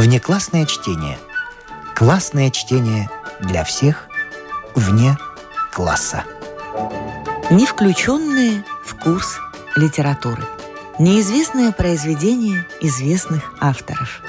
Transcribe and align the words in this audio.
Внеклассное 0.00 0.64
чтение. 0.64 1.18
Классное 1.94 2.50
чтение 2.50 3.10
для 3.38 3.64
всех 3.64 4.08
вне 4.74 5.18
класса. 5.70 6.24
Не 7.50 7.66
включенные 7.66 8.64
в 8.82 8.94
курс 8.94 9.38
литературы. 9.76 10.42
Неизвестное 10.98 11.70
произведение 11.70 12.66
известных 12.80 13.52
авторов. 13.60 14.22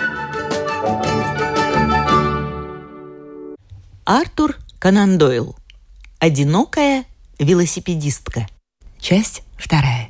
Артур 4.03 4.57
Конан 4.77 5.17
Дойл. 5.17 5.55
Одинокая 6.19 7.05
велосипедистка. 7.39 8.45
Часть 8.99 9.41
вторая. 9.57 10.00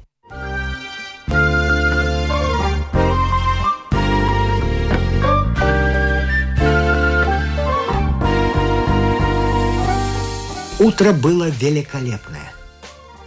Утро 10.82 11.14
было 11.14 11.48
великолепное. 11.48 12.52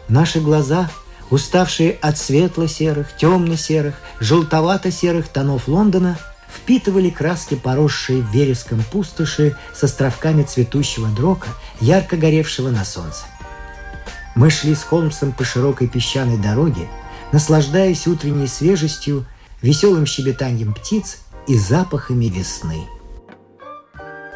Наши 0.09 0.41
глаза, 0.41 0.91
уставшие 1.31 1.93
от 1.93 2.19
светло-серых, 2.19 3.17
темно-серых, 3.17 3.95
желтовато-серых 4.19 5.29
тонов 5.29 5.69
Лондона, 5.69 6.19
впитывали 6.53 7.11
краски, 7.11 7.55
поросшие 7.55 8.23
вереском 8.33 8.83
пустоши 8.91 9.57
с 9.73 9.85
островками 9.85 10.43
цветущего 10.43 11.07
дрока, 11.07 11.47
ярко 11.81 12.17
горевшего 12.17 12.71
на 12.71 12.85
солнце. 12.85 13.23
Мы 14.35 14.51
шли 14.51 14.75
с 14.75 14.83
Холмсом 14.83 15.31
по 15.31 15.45
широкой 15.45 15.87
песчаной 15.87 16.39
дороге, 16.39 16.89
наслаждаясь 17.31 18.09
утренней 18.09 18.49
свежестью, 18.49 19.27
веселым 19.63 20.07
щебетанием 20.07 20.75
птиц 20.75 21.19
и 21.47 21.57
запахами 21.57 22.25
весны. 22.25 22.83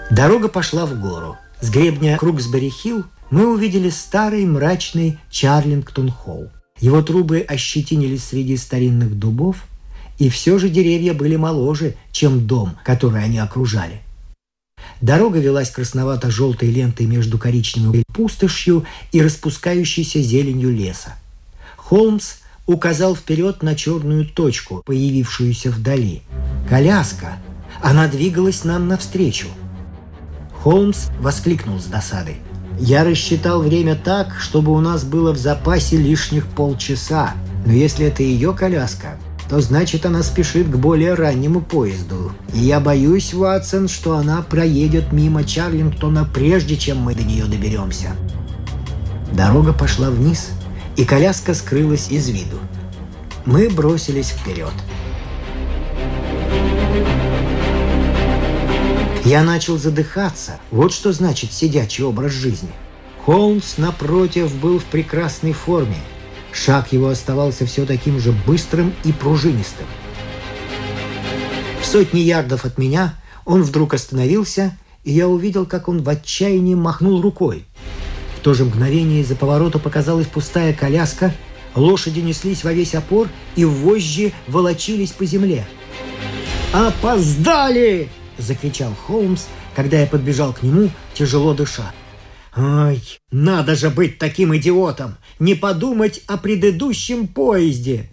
Дорога 0.09 0.47
пошла 0.47 0.87
в 0.87 1.01
гору– 1.01 1.37
с 1.61 1.71
гребня 1.71 2.17
Круксбери-Хилл 2.17 3.05
мы 3.31 3.53
увидели 3.53 3.91
старый 3.91 4.47
мрачный 4.47 5.19
Чарлингтон-Холл. 5.31 6.51
Его 6.81 7.03
трубы 7.03 7.41
ощетинились 7.41 8.25
среди 8.25 8.57
старинных 8.57 9.19
дубов, 9.19 9.65
и 10.19 10.29
все 10.29 10.59
же 10.59 10.69
деревья 10.69 11.15
были 11.15 11.37
моложе, 11.37 11.97
чем 12.13 12.47
дом, 12.47 12.77
который 12.85 13.23
они 13.23 13.39
окружали. 13.39 14.03
Дорога 15.01 15.39
велась 15.39 15.71
красновато-желтой 15.71 16.71
лентой 16.71 17.07
между 17.07 17.39
коричневой 17.39 18.05
пустошью 18.13 18.85
и 19.13 19.21
распускающейся 19.21 20.21
зеленью 20.21 20.71
леса. 20.73 21.17
Холмс 21.77 22.37
указал 22.67 23.17
вперед 23.17 23.63
на 23.63 23.75
черную 23.75 24.27
точку, 24.27 24.83
появившуюся 24.85 25.71
вдали. 25.71 26.23
Коляска! 26.69 27.39
Она 27.81 28.09
двигалась 28.09 28.65
нам 28.65 28.89
навстречу– 28.89 29.47
Холмс 30.69 31.07
воскликнул 31.19 31.81
с 31.81 31.87
досадой. 31.87 32.43
«Я 32.79 33.03
рассчитал 33.03 33.63
время 33.63 33.95
так, 33.95 34.35
чтобы 34.39 34.73
у 34.73 34.81
нас 34.81 35.03
было 35.03 35.33
в 35.33 35.39
запасе 35.39 35.97
лишних 35.97 36.47
полчаса. 36.47 37.33
Но 37.65 37.73
если 37.73 38.05
это 38.05 38.23
ее 38.23 38.53
коляска, 38.53 39.17
то 39.49 39.63
значит 39.63 40.05
она 40.05 40.23
спешит 40.23 40.69
к 40.69 40.77
более 40.77 41.15
раннему 41.15 41.63
поезду. 41.63 42.33
И 42.53 42.59
я 42.59 42.81
боюсь, 42.81 43.33
Ватсон, 43.33 43.89
что 43.89 44.19
она 44.19 44.43
проедет 44.43 45.11
мимо 45.11 45.43
Чарлингтона, 45.43 46.29
прежде 46.35 46.77
чем 46.77 46.99
мы 46.99 47.15
до 47.15 47.25
нее 47.25 47.47
доберемся». 47.47 48.09
Дорога 49.33 49.73
пошла 49.73 50.11
вниз, 50.11 50.51
и 50.99 51.07
коляска 51.07 51.55
скрылась 51.55 52.11
из 52.11 52.29
виду. 52.29 52.59
Мы 53.47 53.71
бросились 53.71 54.29
вперед– 54.29 54.75
Я 59.29 59.43
начал 59.43 59.77
задыхаться. 59.77 60.59
Вот 60.71 60.91
что 60.91 61.13
значит 61.13 61.53
сидячий 61.53 62.03
образ 62.03 62.33
жизни. 62.33 62.71
Холмс, 63.27 63.77
напротив, 63.77 64.55
был 64.55 64.79
в 64.79 64.85
прекрасной 64.87 65.53
форме. 65.53 65.99
Шаг 66.51 66.95
его 66.95 67.09
оставался 67.09 67.67
все 67.67 67.85
таким 67.85 68.19
же 68.21 68.33
быстрым 68.33 68.95
и 69.05 69.13
пружинистым. 69.13 69.85
В 71.79 71.85
сотни 71.85 72.21
ярдов 72.21 72.65
от 72.65 72.79
меня 72.79 73.17
он 73.45 73.65
вдруг 73.65 73.93
остановился, 73.93 74.75
и 75.05 75.13
я 75.13 75.29
увидел, 75.29 75.67
как 75.67 75.89
он 75.89 76.03
в 76.03 76.09
отчаянии 76.09 76.75
махнул 76.75 77.21
рукой. 77.21 77.67
В 78.39 78.41
то 78.41 78.55
же 78.55 78.65
мгновение 78.65 79.21
из-за 79.21 79.37
поворота 79.37 79.79
показалась 79.79 80.27
пустая 80.27 80.73
коляска, 80.73 81.35
лошади 81.75 82.21
неслись 82.21 82.65
во 82.65 82.73
весь 82.73 82.95
опор, 82.95 83.29
и 83.57 83.67
вожжи 83.67 84.33
волочились 84.47 85.11
по 85.11 85.27
земле. 85.27 85.67
«Опоздали!»— 86.73 88.09
закричал 88.39 88.95
Холмс, 89.07 89.45
когда 89.75 89.99
я 90.01 90.07
подбежал 90.07 90.53
к 90.53 90.63
нему, 90.63 90.91
тяжело 91.15 91.55
дыша. 91.55 91.93
«Ай, 92.57 93.01
надо 93.31 93.77
же 93.77 93.91
быть 93.91 94.19
таким 94.19 94.57
идиотом! 94.57 95.17
Не 95.39 95.55
подумать 95.55 96.23
о 96.27 96.37
предыдущем 96.39 97.29
поезде!» 97.29 98.11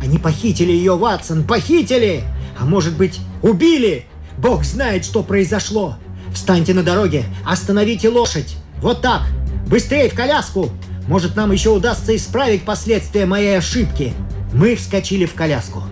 «Они 0.00 0.18
похитили 0.18 0.72
ее, 0.72 0.96
Ватсон, 0.96 1.44
похитили! 1.44 2.22
А 2.58 2.64
может 2.64 2.96
быть, 2.96 3.18
убили? 3.42 4.06
Бог 4.38 4.64
знает, 4.64 5.04
что 5.04 5.22
произошло! 5.22 5.96
Встаньте 6.32 6.74
на 6.74 6.82
дороге, 6.82 7.24
остановите 7.44 8.08
лошадь! 8.08 8.56
Вот 8.80 9.02
так! 9.02 9.22
Быстрее 9.66 10.08
в 10.08 10.14
коляску! 10.14 10.70
Может, 11.08 11.34
нам 11.34 11.50
еще 11.50 11.70
удастся 11.70 12.14
исправить 12.14 12.64
последствия 12.64 13.26
моей 13.26 13.58
ошибки!» 13.58 14.14
Мы 14.52 14.74
вскочили 14.74 15.26
в 15.26 15.34
коляску. 15.34 15.82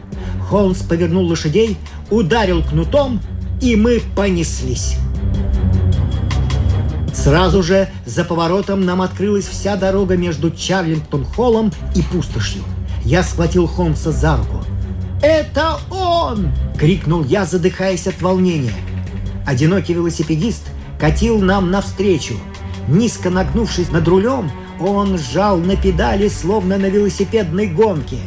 Холмс 0.48 0.82
повернул 0.82 1.26
лошадей, 1.26 1.76
ударил 2.10 2.62
кнутом, 2.62 3.20
и 3.60 3.76
мы 3.76 4.00
понеслись. 4.14 4.96
Сразу 7.12 7.62
же 7.62 7.88
за 8.06 8.24
поворотом 8.24 8.84
нам 8.84 9.02
открылась 9.02 9.46
вся 9.46 9.76
дорога 9.76 10.16
между 10.16 10.50
Чарлингтон-холлом 10.50 11.72
и 11.94 12.02
пустошью. 12.02 12.62
Я 13.04 13.22
схватил 13.22 13.66
Холмса 13.66 14.12
за 14.12 14.36
руку. 14.36 14.64
«Это 15.20 15.78
он!»— 15.90 16.52
крикнул 16.78 17.24
я, 17.24 17.44
задыхаясь 17.44 18.06
от 18.06 18.22
волнения. 18.22 18.74
Одинокий 19.44 19.94
велосипедист 19.94 20.62
катил 20.98 21.40
нам 21.40 21.70
навстречу. 21.70 22.34
Низко 22.86 23.30
нагнувшись 23.30 23.90
над 23.90 24.06
рулем, 24.06 24.50
он 24.80 25.18
сжал 25.18 25.58
на 25.58 25.76
педали, 25.76 26.28
словно 26.28 26.78
на 26.78 26.86
велосипедной 26.86 27.66
гонке. 27.66 28.18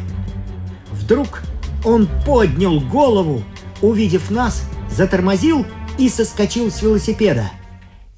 Вдруг 0.90 1.42
он 1.84 2.08
поднял 2.26 2.78
голову, 2.80 3.42
увидев 3.80 4.30
нас, 4.30 4.64
затормозил 4.92 5.66
и 5.98 6.08
соскочил 6.08 6.70
с 6.70 6.82
велосипеда. 6.82 7.50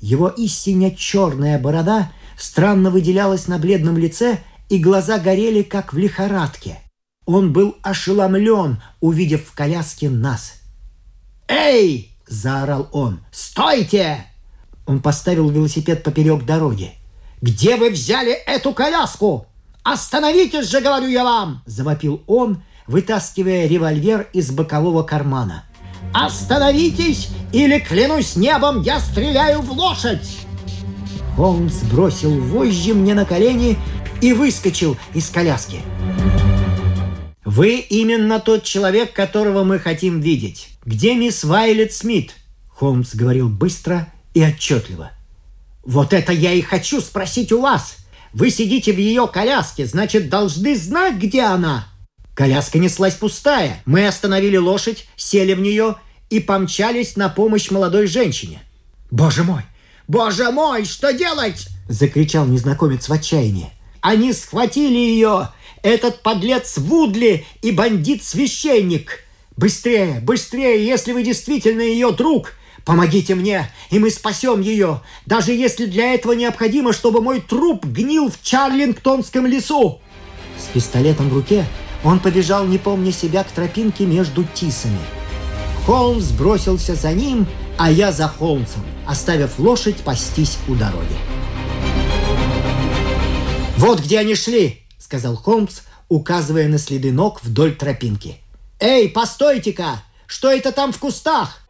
Его 0.00 0.28
истинно 0.28 0.90
черная 0.90 1.58
борода 1.58 2.12
странно 2.36 2.90
выделялась 2.90 3.48
на 3.48 3.58
бледном 3.58 3.96
лице, 3.96 4.38
и 4.68 4.78
глаза 4.78 5.18
горели, 5.18 5.62
как 5.62 5.92
в 5.92 5.98
лихорадке. 5.98 6.78
Он 7.26 7.52
был 7.52 7.76
ошеломлен, 7.82 8.82
увидев 9.00 9.46
в 9.46 9.54
коляске 9.54 10.10
нас. 10.10 10.54
«Эй!»– 11.48 12.16
заорал 12.26 12.88
он. 12.92 13.20
«Стойте!» 13.30 14.26
Он 14.86 15.00
поставил 15.00 15.48
велосипед 15.50 16.02
поперек 16.02 16.44
дороги. 16.44 16.92
«Где 17.40 17.76
вы 17.76 17.90
взяли 17.90 18.32
эту 18.32 18.72
коляску? 18.72 19.46
Остановитесь 19.82 20.68
же, 20.68 20.80
говорю 20.80 21.08
я 21.08 21.24
вам!»– 21.24 21.62
завопил 21.66 22.22
он, 22.26 22.62
вытаскивая 22.86 23.66
револьвер 23.66 24.28
из 24.32 24.50
бокового 24.50 25.02
кармана– 25.02 25.64
«Остановитесь, 26.12 27.28
или, 27.52 27.78
клянусь 27.78 28.36
небом, 28.36 28.82
я 28.82 29.00
стреляю 29.00 29.60
в 29.62 29.72
лошадь!» 29.72 30.38
Холмс 31.36 31.82
бросил 31.90 32.38
вожжи 32.40 32.94
мне 32.94 33.14
на 33.14 33.24
колени 33.24 33.76
и 34.20 34.32
выскочил 34.32 34.96
из 35.14 35.28
коляски. 35.30 35.80
«Вы 37.44 37.76
именно 37.78 38.40
тот 38.40 38.64
человек, 38.64 39.12
которого 39.12 39.64
мы 39.64 39.78
хотим 39.78 40.20
видеть. 40.20 40.68
Где 40.84 41.14
мисс 41.14 41.44
Вайлет 41.44 41.92
Смит?» 41.92 42.34
Холмс 42.68 43.14
говорил 43.14 43.48
быстро 43.48 44.08
и 44.32 44.44
отчетливо. 44.44 45.10
«Вот 45.84 46.12
это 46.12 46.32
я 46.32 46.52
и 46.52 46.60
хочу 46.60 47.00
спросить 47.00 47.52
у 47.52 47.60
вас. 47.60 47.96
Вы 48.32 48.50
сидите 48.50 48.92
в 48.92 48.98
ее 48.98 49.28
коляске, 49.28 49.86
значит, 49.86 50.28
должны 50.28 50.76
знать, 50.76 51.16
где 51.16 51.42
она!» 51.42 51.86
Коляска 52.34 52.78
неслась 52.78 53.14
пустая. 53.14 53.80
Мы 53.86 54.06
остановили 54.06 54.56
лошадь, 54.56 55.06
сели 55.16 55.54
в 55.54 55.60
нее 55.60 55.96
и 56.30 56.40
помчались 56.40 57.16
на 57.16 57.28
помощь 57.28 57.70
молодой 57.70 58.06
женщине. 58.06 58.62
«Боже 59.10 59.44
мой! 59.44 59.62
Боже 60.08 60.50
мой! 60.50 60.84
Что 60.84 61.12
делать?»– 61.12 61.68
закричал 61.88 62.46
незнакомец 62.46 63.08
в 63.08 63.12
отчаянии. 63.12 63.70
«Они 64.00 64.32
схватили 64.32 64.98
ее! 64.98 65.50
Этот 65.82 66.22
подлец 66.22 66.76
Вудли 66.78 67.46
и 67.62 67.70
бандит-священник! 67.70 69.20
Быстрее, 69.56 70.20
быстрее, 70.20 70.84
если 70.84 71.12
вы 71.12 71.22
действительно 71.22 71.82
ее 71.82 72.10
друг!» 72.10 72.54
Помогите 72.84 73.34
мне, 73.34 73.70
и 73.90 73.98
мы 73.98 74.10
спасем 74.10 74.60
ее, 74.60 75.00
даже 75.24 75.52
если 75.52 75.86
для 75.86 76.12
этого 76.12 76.32
необходимо, 76.32 76.92
чтобы 76.92 77.22
мой 77.22 77.40
труп 77.40 77.86
гнил 77.86 78.30
в 78.30 78.42
Чарлингтонском 78.42 79.46
лесу!» 79.46 80.00
С 80.58 80.66
пистолетом 80.72 81.30
в 81.30 81.34
руке 81.34 81.64
он 82.04 82.20
побежал, 82.20 82.66
не 82.66 82.78
помня 82.78 83.10
себя, 83.10 83.42
к 83.44 83.50
тропинке 83.50 84.04
между 84.04 84.44
тисами. 84.44 84.98
Холмс 85.86 86.30
бросился 86.30 86.94
за 86.94 87.12
ним, 87.12 87.46
а 87.78 87.90
я 87.90 88.12
за 88.12 88.28
Холмсом, 88.28 88.82
оставив 89.06 89.58
лошадь 89.58 89.96
пастись 89.96 90.58
у 90.68 90.74
дороги. 90.74 91.16
«Вот 93.76 94.00
где 94.00 94.20
они 94.20 94.34
шли!»— 94.34 94.82
сказал 94.98 95.36
Холмс, 95.36 95.80
указывая 96.08 96.68
на 96.68 96.78
следы 96.78 97.12
ног 97.12 97.42
вдоль 97.42 97.74
тропинки. 97.74 98.36
«Эй, 98.78 99.08
постойте-ка! 99.08 100.02
Что 100.26 100.50
это 100.50 100.72
там 100.72 100.92
в 100.92 100.98
кустах?» 100.98 101.60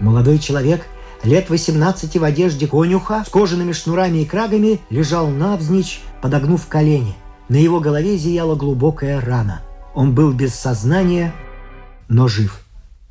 Молодой 0.00 0.38
человек, 0.38 0.86
лет 1.22 1.48
18 1.48 2.16
в 2.16 2.24
одежде 2.24 2.66
конюха, 2.66 3.24
с 3.26 3.30
кожаными 3.30 3.72
шнурами 3.72 4.18
и 4.18 4.24
крагами, 4.24 4.80
лежал 4.90 5.28
навзничь, 5.28 6.00
подогнув 6.22 6.66
колени. 6.66 7.14
На 7.48 7.56
его 7.56 7.80
голове 7.80 8.16
зияла 8.16 8.56
глубокая 8.56 9.20
рана. 9.20 9.62
Он 9.94 10.14
был 10.14 10.32
без 10.32 10.54
сознания, 10.54 11.34
но 12.08 12.28
жив. 12.28 12.60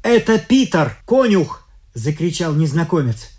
«Это 0.03 0.37
Питер, 0.37 0.97
конюх!»– 1.05 1.67
закричал 1.93 2.53
незнакомец. 2.53 3.31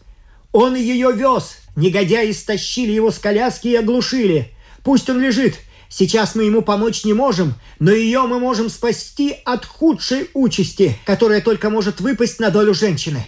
«Он 0.52 0.75
ее 0.75 1.12
вез! 1.12 1.58
Негодяи 1.76 2.32
стащили 2.32 2.93
его 2.93 3.10
с 3.10 3.19
коляски 3.19 3.69
и 3.69 3.76
оглушили! 3.76 4.52
Пусть 4.82 5.10
он 5.10 5.20
лежит! 5.20 5.58
Сейчас 5.88 6.34
мы 6.34 6.44
ему 6.44 6.62
помочь 6.62 7.04
не 7.04 7.12
можем, 7.12 7.54
но 7.78 7.92
ее 7.92 8.22
мы 8.22 8.40
можем 8.40 8.69
спасти 8.70 9.37
от 9.44 9.64
худшей 9.64 10.31
участи, 10.34 10.99
которая 11.04 11.40
только 11.40 11.70
может 11.70 12.00
выпасть 12.00 12.40
на 12.40 12.50
долю 12.50 12.75
женщины!» 12.75 13.26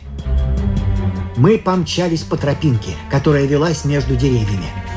Мы 1.37 1.59
помчались 1.59 2.23
по 2.23 2.37
тропинке, 2.37 2.97
которая 3.11 3.47
велась 3.47 3.85
между 3.85 4.17
деревьями. 4.17 4.88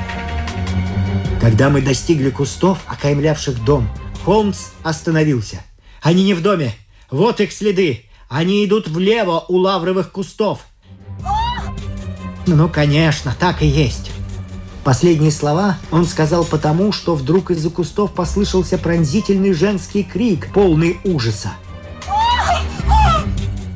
Когда 1.42 1.70
мы 1.70 1.82
достигли 1.82 2.30
кустов, 2.30 2.80
окаймлявших 2.88 3.66
дом, 3.66 3.90
Холмс 4.24 4.70
остановился. 4.84 5.62
«Они 6.02 6.24
не 6.24 6.34
в 6.34 6.42
доме! 6.42 6.74
Вот 7.10 7.42
их 7.42 7.52
следы! 7.52 8.06
Они 8.32 8.64
идут 8.64 8.88
влево 8.88 9.44
у 9.50 9.58
лавровых 9.58 10.14
кустов. 10.14 10.62
Ну, 12.48 12.70
конечно, 12.70 13.36
так 13.38 13.62
и 13.62 13.68
есть. 13.68 14.12
Последние 14.86 15.32
слова 15.32 15.78
он 15.92 16.06
сказал 16.06 16.46
потому, 16.46 16.94
что 16.94 17.16
вдруг 17.16 17.52
из-за 17.52 17.70
кустов 17.70 18.14
послышался 18.14 18.78
пронзительный 18.78 19.52
женский 19.52 20.04
крик, 20.04 20.48
полный 20.54 20.98
ужаса. 21.04 21.52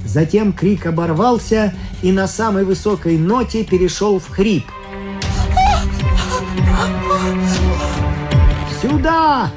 Затем 0.06 0.54
крик 0.54 0.86
оборвался 0.86 1.76
и 2.02 2.14
на 2.14 2.26
самой 2.26 2.64
высокой 2.64 3.18
ноте 3.18 3.66
перешел 3.66 4.20
в 4.20 4.30
хрип. 4.30 4.64
«Сюда! 8.86 9.50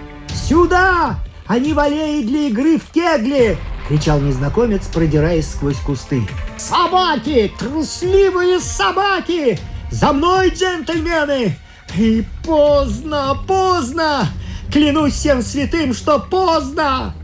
Сюда! 0.48 1.18
Они 1.46 1.74
валеют 1.74 2.26
для 2.26 2.48
игры 2.48 2.78
в 2.78 2.90
кегли!— 2.90 3.58
кричал 3.88 4.20
незнакомец, 4.20 4.86
продираясь 4.86 5.50
сквозь 5.50 5.76
кусты. 5.76 6.26
«Собаки! 6.56 7.52
Трусливые 7.58 8.58
собаки! 8.58 9.58
За 9.90 10.14
мной, 10.14 10.48
джентльмены! 10.48 11.58
И 11.94 12.24
поздно, 12.42 13.36
поздно! 13.46 14.28
Клянусь 14.72 15.12
всем 15.12 15.42
святым, 15.42 15.92
что 15.92 16.18
поздно!» 16.18 17.14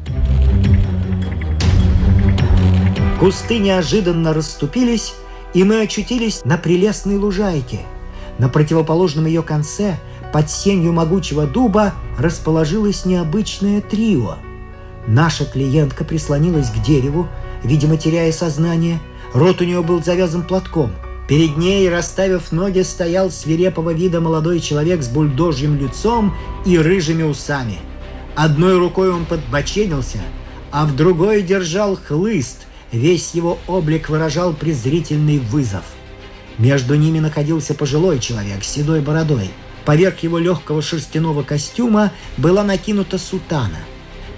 Кусты 3.18 3.58
неожиданно 3.58 4.34
расступились, 4.34 5.14
и 5.54 5.64
мы 5.64 5.80
очутились 5.80 6.44
на 6.44 6.58
прелестной 6.58 7.16
лужайке. 7.16 7.80
На 8.38 8.50
противоположном 8.50 9.24
ее 9.24 9.42
конце, 9.42 9.96
под 10.34 10.50
сенью 10.50 10.92
могучего 10.92 11.46
дуба, 11.46 11.94
расположилось 12.18 13.06
необычное 13.06 13.80
трио— 13.80 14.36
Наша 15.06 15.44
клиентка 15.44 16.04
прислонилась 16.04 16.70
к 16.70 16.82
дереву, 16.82 17.28
видимо, 17.62 17.96
теряя 17.96 18.32
сознание. 18.32 19.00
Рот 19.32 19.60
у 19.60 19.64
нее 19.64 19.82
был 19.82 20.02
завязан 20.02 20.42
платком. 20.42 20.92
Перед 21.28 21.56
ней, 21.56 21.88
расставив 21.88 22.52
ноги, 22.52 22.80
стоял 22.82 23.30
свирепого 23.30 23.90
вида 23.90 24.20
молодой 24.20 24.60
человек 24.60 25.02
с 25.02 25.08
бульдожьим 25.08 25.78
лицом 25.78 26.34
и 26.64 26.78
рыжими 26.78 27.22
усами. 27.22 27.78
Одной 28.34 28.78
рукой 28.78 29.10
он 29.12 29.24
подбоченился, 29.26 30.18
а 30.70 30.86
в 30.86 30.96
другой 30.96 31.42
держал 31.42 31.96
хлыст. 31.96 32.66
Весь 32.92 33.34
его 33.34 33.58
облик 33.66 34.08
выражал 34.08 34.52
презрительный 34.52 35.38
вызов. 35.38 35.84
Между 36.58 36.94
ними 36.94 37.18
находился 37.18 37.74
пожилой 37.74 38.20
человек 38.20 38.62
с 38.62 38.68
седой 38.68 39.00
бородой. 39.00 39.50
Поверх 39.84 40.20
его 40.20 40.38
легкого 40.38 40.82
шерстяного 40.82 41.42
костюма 41.42 42.12
была 42.36 42.64
накинута 42.64 43.18
сутана– 43.18 43.78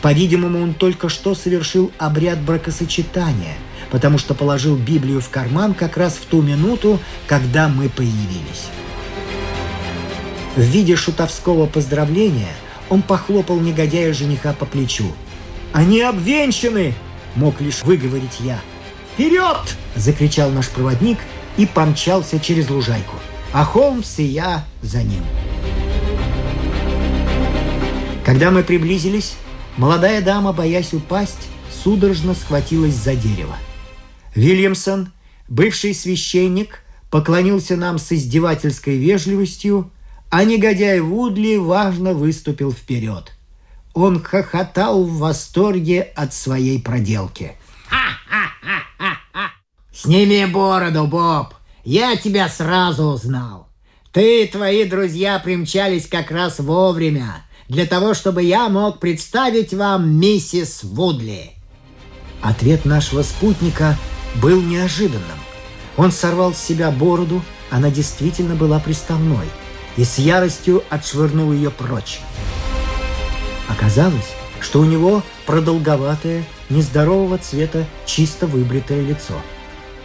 по-видимому, 0.06 0.62
он 0.62 0.75
только 0.75 1.08
что 1.08 1.34
совершил 1.34 1.90
обряд 1.98 2.40
бракосочетания, 2.40 3.54
потому 3.90 4.19
что 4.19 4.34
положил 4.34 4.76
Библию 4.76 5.20
в 5.20 5.31
карман 5.31 5.75
как 5.75 5.96
раз 5.96 6.14
в 6.14 6.26
ту 6.26 6.43
минуту, 6.43 7.00
когда 7.26 7.69
мы 7.69 7.88
появились. 7.88 8.66
В 10.54 10.60
виде 10.60 10.96
шутовского 10.96 11.66
поздравления 11.66 12.52
он 12.88 13.02
похлопал 13.02 13.58
негодяя 13.58 14.12
жениха 14.12 14.52
по 14.52 14.64
плечу. 14.64 15.12
«Они 15.72 16.00
обвенчаны!»– 16.00 16.94
мог 17.34 17.60
лишь 17.60 17.82
выговорить 17.82 18.38
я. 18.40 18.60
«Вперед!»– 19.12 19.76
закричал 19.96 20.50
наш 20.50 20.69
проводник 20.69 21.19
и 21.56 21.66
помчался 21.66 22.38
через 22.38 22.70
лужайку. 22.70 23.16
А 23.52 23.64
Холмс 23.64 24.19
и 24.19 24.25
я 24.25 24.64
за 24.82 25.02
ним. 25.02 25.22
Когда 28.25 28.50
мы 28.50 28.62
приблизились, 28.62 29.37
Молодая 29.76 30.22
дама, 30.22 30.54
боясь 30.54 30.94
упасть, 30.94 31.48
судорожно 31.70 32.34
схватилась 32.34 32.94
за 32.94 33.14
дерево. 33.14 33.56
Вильямсон, 34.34 35.12
бывший 35.48 35.94
священник, 35.94 36.82
поклонился 37.10 37.76
нам 37.76 37.98
с 37.98 38.10
издевательской 38.12 38.96
вежливостью, 38.96 39.90
а 40.31 40.44
негодяй 40.44 41.00
Вудли 41.00 41.56
важно 41.56 42.14
выступил 42.14 42.72
вперед. 42.72 43.32
Он 43.93 44.22
хохотал 44.22 45.04
в 45.04 45.19
восторге 45.19 46.02
от 46.02 46.32
своей 46.32 46.81
проделки. 46.81 47.52
«Сними 49.93 50.46
бороду, 50.46 51.06
Боб! 51.06 51.54
Я 51.86 52.16
тебя 52.16 52.48
сразу 52.48 53.04
узнал. 53.04 53.68
Ты 54.10 54.42
и 54.42 54.48
твои 54.48 54.82
друзья 54.86 55.38
примчались 55.38 56.08
как 56.08 56.32
раз 56.32 56.58
вовремя 56.58 57.44
для 57.68 57.86
того, 57.86 58.12
чтобы 58.12 58.42
я 58.42 58.68
мог 58.68 58.98
представить 58.98 59.72
вам 59.72 60.10
миссис 60.18 60.82
Вудли». 60.82 61.52
Ответ 62.43 62.86
нашего 62.86 63.22
спутника 63.22 63.96
был 64.43 64.60
неожиданным. 64.60 65.38
Он 65.96 66.10
сорвал 66.10 66.55
с 66.55 66.58
себя 66.58 66.90
бороду, 66.90 67.40
она 67.70 67.88
действительно 67.88 68.56
была 68.56 68.81
приставной, 68.81 69.46
и 69.96 70.02
с 70.02 70.19
яростью 70.19 70.82
отшвырнул 70.90 71.52
ее 71.52 71.70
прочь. 71.70 72.19
Оказалось, 73.69 74.34
что 74.60 74.81
у 74.81 74.84
него 74.84 75.22
продолговатое, 75.46 76.44
нездорового 76.69 77.38
цвета, 77.38 77.86
чисто 78.06 78.48
выбритое 78.48 79.02
лицо. 79.02 79.34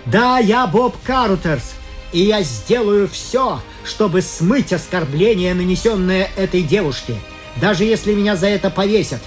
«Да, 0.05 0.39
я 0.39 0.67
Боб 0.67 0.96
Карутерс, 1.03 1.74
и 2.12 2.22
я 2.22 2.41
сделаю 2.43 3.08
все, 3.08 3.62
чтобы 3.84 4.22
смыть 4.22 4.74
оскорбление, 4.74 5.53
нанесенное 5.53 6.29
этой 6.36 6.62
девушке», 6.62 7.15
даже 7.60 7.84
если 7.84 8.13
меня 8.13 8.36
за 8.36 8.48
это 8.48 8.70
повесят. 8.70 9.22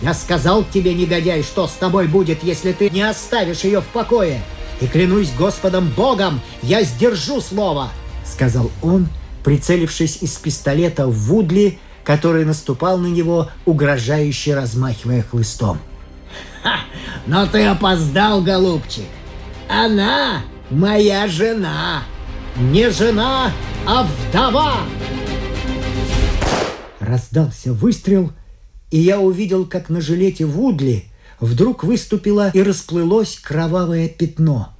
Я 0.00 0.14
сказал 0.14 0.64
тебе, 0.64 0.94
негодяй, 0.94 1.42
что 1.42 1.66
с 1.66 1.72
тобой 1.72 2.06
будет, 2.06 2.44
если 2.44 2.72
ты 2.72 2.88
не 2.88 3.02
оставишь 3.02 3.64
ее 3.64 3.80
в 3.80 3.86
покое. 3.86 4.40
И 4.80 4.86
клянусь 4.86 5.32
Господом 5.36 5.88
Богом, 5.88 6.40
я 6.62 6.84
сдержу 6.84 7.40
слово!» 7.40 7.90
Сказал 8.24 8.70
он, 8.80 9.08
прицелившись 9.42 10.18
из 10.20 10.36
пистолета 10.36 11.08
в 11.08 11.12
Вудли, 11.12 11.78
который 12.04 12.44
наступал 12.44 12.98
на 12.98 13.08
него, 13.08 13.50
угрожающе 13.66 14.54
размахивая 14.54 15.22
хлыстом. 15.22 15.78
«Ха! 16.62 16.80
Но 17.26 17.46
ты 17.46 17.64
опоздал, 17.64 18.40
голубчик! 18.40 19.06
Она 19.68 20.42
моя 20.70 21.28
жена! 21.28 22.02
Не 22.56 22.90
жена, 22.90 23.52
а 23.86 24.04
вдова!» 24.04 24.78
Раздался 26.98 27.72
выстрел, 27.72 28.32
и 28.90 28.98
я 28.98 29.20
увидел, 29.20 29.66
как 29.66 29.88
на 29.88 30.00
жилете 30.00 30.46
Вудли 30.46 31.04
вдруг 31.40 31.84
выступило 31.84 32.50
и 32.52 32.62
расплылось 32.62 33.38
кровавое 33.38 34.08
пятно. 34.08 34.74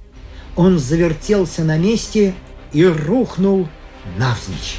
Он 0.55 0.77
завертелся 0.77 1.63
на 1.63 1.77
месте 1.77 2.33
и 2.73 2.83
рухнул 2.85 3.69
навзничь. 4.17 4.77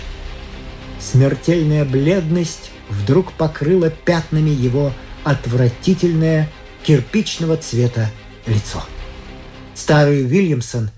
Смертельная 0.99 1.85
бледность 1.85 2.71
вдруг 2.91 3.33
покрыла 3.33 3.89
пятнами 3.89 4.51
его 4.51 4.93
отвратительное 5.25 6.51
кирпичного 6.83 7.57
цвета 7.57 8.11
лицо. 8.47 8.83
Старый 9.75 10.25
Уильямсон, 10.25 10.91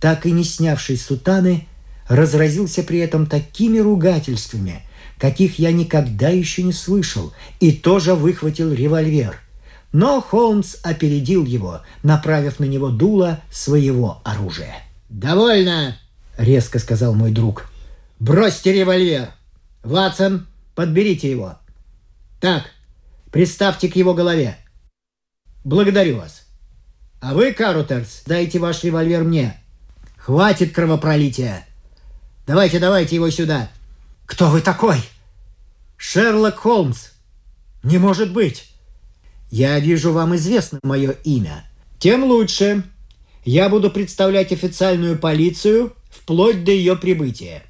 так 0.00 0.26
и 0.26 0.30
не 0.30 0.44
снявший 0.44 0.96
сутаны, 0.96 1.66
разразился 2.08 2.82
при 2.82 2.98
этом 2.98 3.26
такими 3.26 3.78
ругательствами– 3.78 4.82
каких 5.18 5.58
я 5.58 5.72
никогда 5.72 6.28
еще 6.28 6.62
не 6.62 6.72
слышал, 6.72 7.32
и 7.60 7.72
тоже 7.72 8.14
выхватил 8.14 8.72
револьвер. 8.72 9.40
Но 9.92 10.20
Холмс 10.20 10.76
опередил 10.82 11.44
его, 11.44 11.80
направив 12.02 12.60
на 12.60 12.64
него 12.64 12.90
дуло 12.90 13.40
своего 13.50 14.20
оружия. 14.24 14.82
«Довольно!»— 15.08 15.98
резко 16.38 16.78
сказал 16.78 17.14
мой 17.14 17.32
друг. 17.32 17.70
«Бросьте 18.20 18.72
револьвер! 18.72 19.30
Ватсон, 19.82 20.46
подберите 20.74 21.30
его!» 21.30 21.58
«Так, 22.40 22.64
приставьте 23.32 23.88
к 23.88 23.96
его 23.96 24.14
голове!» 24.14 24.58
«Благодарю 25.64 26.18
вас!» 26.18 26.44
«А 27.20 27.34
вы, 27.34 27.52
Карутерс, 27.52 28.22
дайте 28.26 28.58
ваш 28.58 28.84
револьвер 28.84 29.24
мне!» 29.24 29.60
«Хватит 30.16 30.72
кровопролития!» 30.72 31.66
«Давайте, 32.46 32.78
давайте 32.78 33.16
его 33.16 33.30
сюда!» 33.30 33.70
«Кто 34.26 34.50
вы 34.50 34.60
такой?» 34.60 34.98
«Шерлок 35.96 36.58
Холмс!» 36.58 37.08
«Не 37.82 37.98
может 37.98 38.32
быть!» 38.32 38.66
«Я 39.50 39.80
вижу, 39.80 40.12
вам 40.12 40.36
известно 40.36 40.78
мое 40.82 41.12
имя. 41.24 41.64
Тем 41.98 42.24
лучше. 42.24 42.84
Я 43.44 43.68
буду 43.68 43.90
представлять 43.90 44.52
официальную 44.52 45.18
полицию 45.18 45.94
вплоть 46.10 46.64
до 46.64 46.70
ее 46.70 46.94
прибытия. 46.96 47.62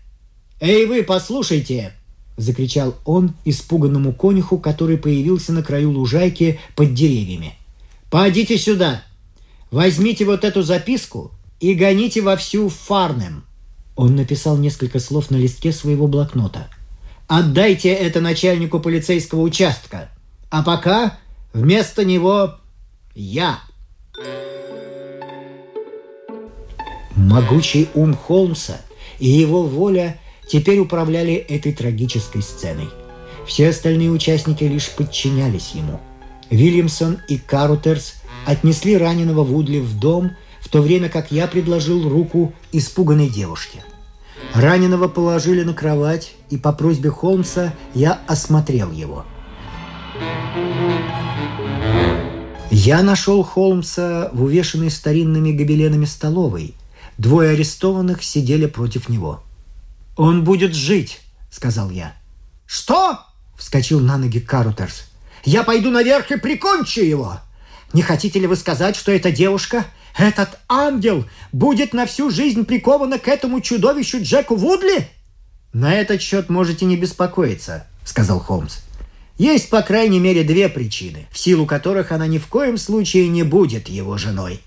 Эй, 0.61 0.87
вы, 0.87 1.05
послушайте!»— 1.05 1.93
закричал 2.37 2.97
он 3.05 3.35
испуганному 3.45 4.13
конюху, 4.13 4.59
который 4.59 4.99
появился 4.99 5.53
на 5.53 5.63
краю 5.63 5.93
лужайки 5.93 6.59
под 6.75 6.95
деревьями. 6.95 7.55
«Подите 8.11 8.59
сюда! 8.59 9.05
Возьмите 9.71 10.25
вот 10.25 10.45
эту 10.45 10.63
записку 10.63 11.33
и 11.61 11.75
гоните 11.75 12.23
вовсю 12.23 12.69
в 12.69 12.75
Фарнем!» 12.75 13.45
Он 13.97 14.17
написал 14.17 14.57
несколько 14.57 15.01
слов 15.01 15.31
на 15.31 15.37
листке 15.37 15.73
своего 15.73 16.07
блокнота. 16.07 16.69
«Отдайте 17.27 17.91
это 17.91 18.21
начальнику 18.21 18.81
полицейского 18.81 19.41
участка, 19.41 20.11
а 20.51 20.63
пока 20.63 21.19
вместо 21.53 22.05
него 22.05 22.55
я!» 23.15 23.59
Могучий 27.17 27.89
ум 27.95 28.15
Холмса 28.15 28.81
и 29.19 29.29
его 29.29 29.65
воля 29.65 30.19
теперь 30.49 30.79
управляли 30.79 31.35
этой 31.35 31.73
трагической 31.73 32.43
сценой. 32.43 32.89
Все 33.47 33.71
остальные 33.71 34.11
участники 34.11 34.65
лишь 34.65 34.89
подчинялись 34.91 35.73
ему. 35.75 36.01
Вильямсон 36.49 37.19
и 37.29 37.37
Карутерс 37.37 38.15
отнесли 38.49 38.97
раненого 38.97 39.45
Вудли 39.45 39.79
в 39.79 39.99
дом, 39.99 40.31
в 40.63 40.69
то 40.71 40.81
время 40.81 41.11
как 41.11 41.31
я 41.31 41.47
предложил 41.47 42.09
руку 42.09 42.55
испуганной 42.73 43.29
девушке. 43.29 43.85
Раненого 44.55 45.09
положили 45.09 45.63
на 45.65 45.75
кровать, 45.75 46.33
и 46.49 46.57
по 46.57 46.73
просьбе 46.73 47.11
Холмса 47.11 47.75
я 47.95 48.19
осмотрел 48.27 48.91
его. 48.91 49.27
Я 52.71 53.03
нашел 53.03 53.43
Холмса 53.43 54.31
в 54.33 54.45
увешанной 54.45 54.91
старинными 54.91 55.53
гобеленами 55.53 56.07
столовой. 56.07 56.75
Двое 57.19 57.51
арестованных 57.51 58.23
сидели 58.23 58.65
против 58.65 59.11
него. 59.11 59.43
«Он 60.17 60.43
будет 60.43 60.75
жить»,— 60.75 61.21
сказал 61.51 61.91
я. 61.91 62.15
«Что?»— 62.65 63.19
вскочил 63.59 64.01
на 64.01 64.17
ноги 64.17 64.41
Карутерс. 64.41 65.05
«Я 65.45 65.65
пойду 65.65 65.91
наверх 65.91 66.31
и 66.31 66.39
прикончу 66.39 67.03
его!» 67.03 67.41
Не 67.93 68.03
хотите 68.03 68.39
ли 68.39 68.47
вы 68.47 68.57
сказать, 68.57 68.97
что 68.97 69.13
эта 69.13 69.31
девушка, 69.31 69.87
этот 70.17 70.59
ангел, 70.69 71.25
будет 71.53 71.95
на 71.95 72.07
всю 72.07 72.31
жизнь 72.31 72.65
прикована 72.65 73.19
к 73.19 73.29
этому 73.29 73.61
чудовищу 73.61 74.23
Джеку 74.23 74.57
Вудли?» 74.57 75.09
«На 75.73 75.95
этот 75.95 76.21
счет 76.21 76.49
можете 76.49 76.85
не 76.87 76.97
беспокоиться»,— 76.97 77.87
сказал 78.05 78.41
Холмс. 78.41 78.79
«Есть, 79.39 79.71
по 79.71 79.83
крайней 79.83 80.19
мере, 80.19 80.43
две 80.43 80.69
причины, 80.69 81.27
в 81.31 81.39
силу 81.39 81.67
которых 81.67 82.13
она 82.13 82.27
ни 82.27 82.39
в 82.39 82.47
коем 82.49 82.77
случае 82.77 83.29
не 83.29 83.43
будет 83.43 83.89
его 83.89 84.19
женой. 84.19 84.61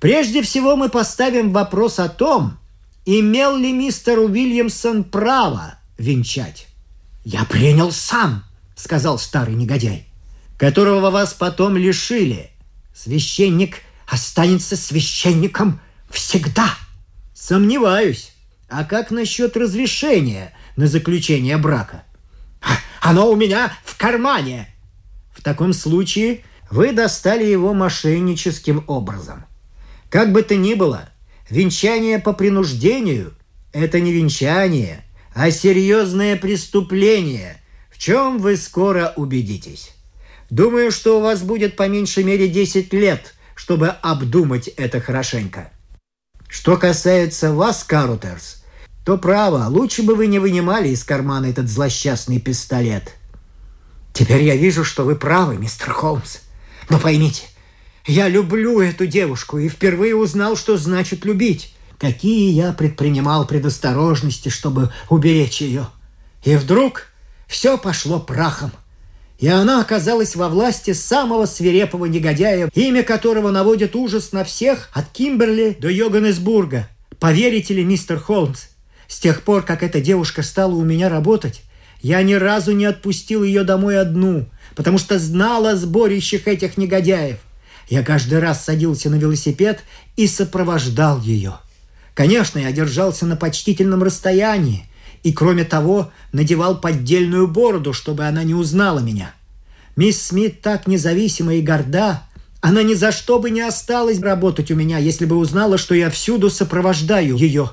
Прежде 0.00 0.42
всего 0.42 0.76
мы 0.76 0.88
поставим 0.88 1.52
вопрос 1.52 1.98
о 1.98 2.08
том, 2.08 2.58
имел 3.04 3.56
ли 3.56 3.72
мистер 3.72 4.18
Уильямсон 4.18 5.04
право 5.04 5.78
венчать. 5.96 6.66
«Я 7.24 7.44
принял 7.44 7.92
сам»,— 7.92 8.44
сказал 8.76 9.18
старый 9.18 9.54
негодяй, 9.54 10.06
«которого 10.58 11.10
вас 11.10 11.32
потом 11.32 11.76
лишили», 11.76 12.50
Священник 12.96 13.82
останется 14.08 14.74
священником 14.74 15.80
всегда. 16.08 16.74
Сомневаюсь. 17.34 18.32
А 18.68 18.84
как 18.84 19.10
насчет 19.10 19.54
разрешения 19.56 20.54
на 20.76 20.86
заключение 20.86 21.58
брака? 21.58 22.04
А, 22.62 22.78
оно 23.00 23.30
у 23.30 23.36
меня 23.36 23.72
в 23.84 23.98
кармане. 23.98 24.74
В 25.30 25.42
таком 25.42 25.74
случае 25.74 26.42
вы 26.70 26.92
достали 26.92 27.44
его 27.44 27.74
мошенническим 27.74 28.82
образом. 28.86 29.44
Как 30.08 30.32
бы 30.32 30.42
то 30.42 30.56
ни 30.56 30.72
было, 30.72 31.10
венчание 31.50 32.18
по 32.18 32.32
принуждению– 32.32 33.34
это 33.72 34.00
не 34.00 34.10
венчание, 34.10 35.04
а 35.34 35.50
серьезное 35.50 36.36
преступление, 36.36 37.60
в 37.90 37.98
чем 37.98 38.38
вы 38.38 38.56
скоро 38.56 39.12
убедитесь. 39.16 39.95
Думаю, 40.50 40.92
что 40.92 41.18
у 41.18 41.22
вас 41.22 41.42
будет 41.42 41.76
по 41.76 41.88
меньшей 41.88 42.22
мере 42.22 42.48
10 42.48 42.92
лет, 42.92 43.34
чтобы 43.54 43.88
обдумать 43.88 44.68
это 44.68 45.00
хорошенько. 45.00 45.72
Что 46.48 46.76
касается 46.76 47.52
вас, 47.52 47.82
Карутерс, 47.82 48.62
то 49.04 49.18
право, 49.18 49.66
лучше 49.68 50.02
бы 50.02 50.14
вы 50.14 50.28
не 50.28 50.38
вынимали 50.38 50.88
из 50.88 51.02
кармана 51.02 51.46
этот 51.46 51.68
злосчастный 51.68 52.40
пистолет. 52.40 53.14
Теперь 54.12 54.42
я 54.42 54.56
вижу, 54.56 54.84
что 54.84 55.04
вы 55.04 55.16
правы, 55.16 55.56
мистер 55.56 55.92
Холмс. 55.92 56.38
Но 56.88 56.98
поймите, 57.00 57.44
я 58.06 58.28
люблю 58.28 58.80
эту 58.80 59.06
девушку 59.06 59.58
и 59.58 59.68
впервые 59.68 60.14
узнал, 60.14 60.56
что 60.56 60.76
значит 60.76 61.24
любить. 61.24 61.74
Какие 61.98 62.52
я 62.52 62.72
предпринимал 62.72 63.46
предосторожности, 63.46 64.48
чтобы 64.48 64.92
уберечь 65.08 65.60
ее. 65.60 65.88
И 66.44 66.54
вдруг 66.56 67.08
все 67.48 67.76
пошло 67.78 68.20
прахом– 68.20 68.70
и 69.38 69.48
она 69.48 69.80
оказалась 69.80 70.34
во 70.34 70.48
власти 70.48 70.92
самого 70.92 71.46
свирепого 71.46 72.06
негодяя, 72.06 72.70
имя 72.74 73.02
которого 73.02 73.50
наводит 73.50 73.94
ужас 73.94 74.32
на 74.32 74.44
всех 74.44 74.88
от 74.92 75.08
Кимберли 75.10 75.76
до 75.78 75.88
Йоганнесбурга. 75.88 76.88
Поверите 77.18 77.74
ли, 77.74 77.84
мистер 77.84 78.18
Холмс, 78.18 78.64
с 79.08 79.18
тех 79.18 79.42
пор, 79.42 79.62
как 79.62 79.82
эта 79.82 80.00
девушка 80.00 80.42
стала 80.42 80.74
у 80.74 80.84
меня 80.84 81.08
работать, 81.08 81.62
я 82.00 82.22
ни 82.22 82.34
разу 82.34 82.72
не 82.72 82.86
отпустил 82.86 83.42
ее 83.42 83.64
домой 83.64 83.98
одну, 83.98 84.46
потому 84.74 84.98
что 84.98 85.18
знал 85.18 85.66
о 85.66 85.76
сборищах 85.76 86.48
этих 86.48 86.76
негодяев. 86.76 87.38
Я 87.88 88.02
каждый 88.02 88.38
раз 88.38 88.64
садился 88.64 89.10
на 89.10 89.16
велосипед 89.16 89.80
и 90.16 90.26
сопровождал 90.26 91.20
ее. 91.20 91.54
Конечно, 92.14 92.58
я 92.58 92.72
держался 92.72 93.26
на 93.26 93.36
почтительном 93.36 94.02
расстоянии– 94.02 94.86
и, 95.22 95.32
кроме 95.32 95.64
того, 95.64 96.10
надевал 96.32 96.80
поддельную 96.80 97.48
бороду, 97.48 97.92
чтобы 97.92 98.24
она 98.26 98.42
не 98.42 98.54
узнала 98.54 98.98
меня. 98.98 99.34
Мисс 99.96 100.20
Смит 100.20 100.60
так 100.60 100.86
независима 100.86 101.54
и 101.54 101.62
горда, 101.62 102.22
она 102.60 102.82
ни 102.82 102.94
за 102.94 103.12
что 103.12 103.38
бы 103.38 103.50
не 103.50 103.60
осталась 103.60 104.20
работать 104.20 104.70
у 104.70 104.74
меня, 104.74 104.98
если 104.98 105.24
бы 105.24 105.36
узнала, 105.36 105.78
что 105.78 105.94
я 105.94 106.10
всюду 106.10 106.50
сопровождаю 106.50 107.36
ее. 107.36 107.70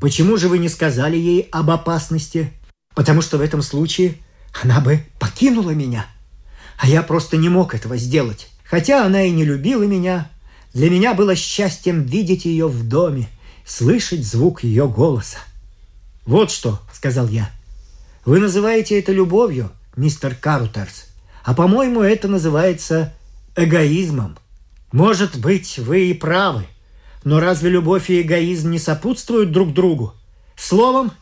Почему 0.00 0.36
же 0.36 0.48
вы 0.48 0.58
не 0.58 0.68
сказали 0.68 1.16
ей 1.16 1.48
об 1.52 1.70
опасности? 1.70 2.52
Потому 2.94 3.22
что 3.22 3.38
в 3.38 3.40
этом 3.40 3.62
случае 3.62 4.14
она 4.62 4.80
бы 4.80 5.04
покинула 5.18 5.70
меня. 5.70 6.06
А 6.78 6.88
я 6.88 7.02
просто 7.02 7.36
не 7.36 7.48
мог 7.48 7.74
этого 7.74 7.96
сделать. 7.96 8.48
Хотя 8.64 9.04
она 9.04 9.22
и 9.22 9.30
не 9.30 9.44
любила 9.44 9.84
меня, 9.84 10.30
для 10.74 10.90
меня 10.90 11.14
было 11.14 11.34
счастьем 11.34 12.02
видеть 12.02 12.44
ее 12.44 12.68
в 12.68 12.86
доме, 12.88 13.28
слышать 13.64 14.24
звук 14.24 14.64
ее 14.64 14.88
голоса. 14.88 15.38
«Вот 16.26 16.50
что»,— 16.50 16.80
сказал 16.92 17.28
я. 17.28 17.50
«Вы 18.24 18.40
называете 18.40 18.98
это 18.98 19.12
любовью, 19.12 19.70
мистер 19.96 20.34
Карутерс, 20.34 21.06
а, 21.44 21.54
по-моему, 21.54 22.02
это 22.02 22.26
называется 22.26 23.14
эгоизмом. 23.54 24.36
Может 24.90 25.38
быть, 25.38 25.78
вы 25.78 26.10
и 26.10 26.14
правы, 26.14 26.66
но 27.22 27.38
разве 27.38 27.70
любовь 27.70 28.10
и 28.10 28.20
эгоизм 28.20 28.70
не 28.72 28.80
сопутствуют 28.80 29.52
друг 29.52 29.72
другу? 29.72 30.12
Словом, 30.56 31.12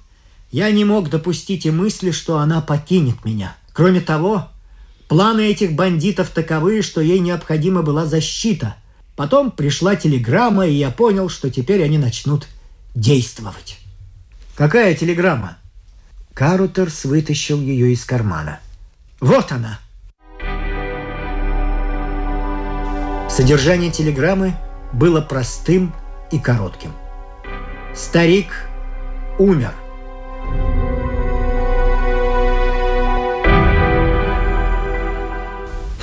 я 0.50 0.70
не 0.70 0.86
мог 0.86 1.10
допустить 1.10 1.66
и 1.66 1.70
мысли, 1.70 2.10
что 2.10 2.38
она 2.38 2.62
покинет 2.62 3.22
меня. 3.26 3.54
Кроме 3.74 4.00
того, 4.00 4.48
планы 5.08 5.42
этих 5.42 5.74
бандитов 5.74 6.30
таковы, 6.30 6.80
что 6.80 7.02
ей 7.02 7.18
необходима 7.18 7.82
была 7.82 8.06
защита. 8.06 8.76
Потом 9.16 9.50
пришла 9.50 9.94
телеграмма, 9.94 10.66
и 10.66 10.72
я 10.72 10.90
понял, 10.90 11.28
что 11.28 11.50
теперь 11.50 11.82
они 11.82 11.98
начнут 11.98 12.46
действовать. 12.94 13.83
«Какая 14.56 14.94
телеграмма?» 14.94 15.58
Карутерс 16.32 17.04
вытащил 17.04 17.60
ее 17.60 17.92
из 17.92 18.04
кармана. 18.04 18.60
«Вот 19.20 19.50
она!» 19.50 19.80
Содержание 23.28 23.90
телеграммы 23.90 24.54
было 24.92 25.20
простым 25.20 25.92
и 26.30 26.38
коротким. 26.38 26.92
Старик 27.94 28.68
умер. 29.38 29.72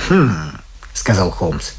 «Хм»,— 0.08 0.30
сказал 0.92 1.30
Холмс. 1.30 1.72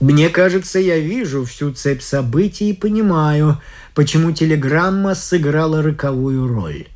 Мне 0.00 0.30
кажется, 0.30 0.78
я 0.78 0.98
вижу 0.98 1.44
всю 1.44 1.72
цепь 1.72 2.02
событий 2.02 2.70
и 2.70 2.74
понимаю, 2.74 3.60
почему 3.94 4.32
телеграмма 4.32 5.14
сыграла 5.14 5.82
роковую 5.82 6.48
роль. 6.48 6.86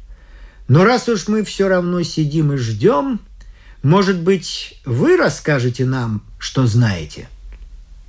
Но 0.69 0.85
раз 0.85 1.09
уж 1.09 1.29
мы 1.29 1.45
все 1.45 1.69
равно 1.69 2.03
сидим 2.03 2.55
и 2.55 2.57
ждем, 2.57 3.21
может 3.83 4.19
быть, 4.19 4.81
вы 4.87 5.19
расскажете 5.19 5.85
нам, 5.85 6.23
что 6.39 6.67
знаете?» 6.67 7.29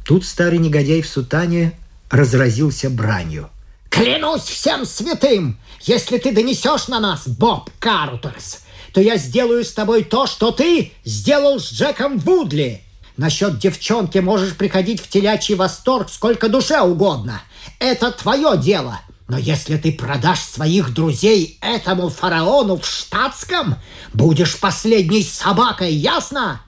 Тут 0.05 0.25
старый 0.25 0.59
негодяй 0.59 1.01
в 1.01 1.07
сутане 1.07 1.77
разразился 2.09 2.89
бранью. 2.89 3.49
«Клянусь 3.89 4.43
всем 4.43 4.85
святым, 4.85 5.57
если 5.81 6.17
ты 6.17 6.31
донесешь 6.31 6.87
на 6.87 7.01
нас, 7.01 7.27
Боб 7.27 7.69
Картерс, 7.79 8.61
то 8.93 9.01
я 9.01 9.17
сделаю 9.17 9.65
с 9.65 9.73
тобой 9.73 10.05
то, 10.05 10.27
что 10.27 10.51
ты 10.51 10.93
сделал 11.03 11.59
с 11.59 11.73
Джеком 11.73 12.19
Вудли. 12.19 12.84
Насчет 13.17 13.59
девчонки 13.59 14.17
можешь 14.17 14.55
приходить 14.55 15.01
в 15.01 15.07
телячий 15.07 15.55
восторг 15.55 16.09
сколько 16.09 16.49
душе 16.49 16.81
угодно. 16.81 17.41
Это 17.79 18.11
твое 18.11 18.57
дело. 18.57 18.99
Но 19.27 19.37
если 19.37 19.77
ты 19.77 19.91
продашь 19.91 20.41
своих 20.41 20.93
друзей 20.93 21.57
этому 21.61 22.09
фараону 22.09 22.77
в 22.77 22.85
штатском, 22.85 23.75
будешь 24.13 24.59
последней 24.59 25.23
собакой, 25.23 25.93
ясно? 25.93 26.61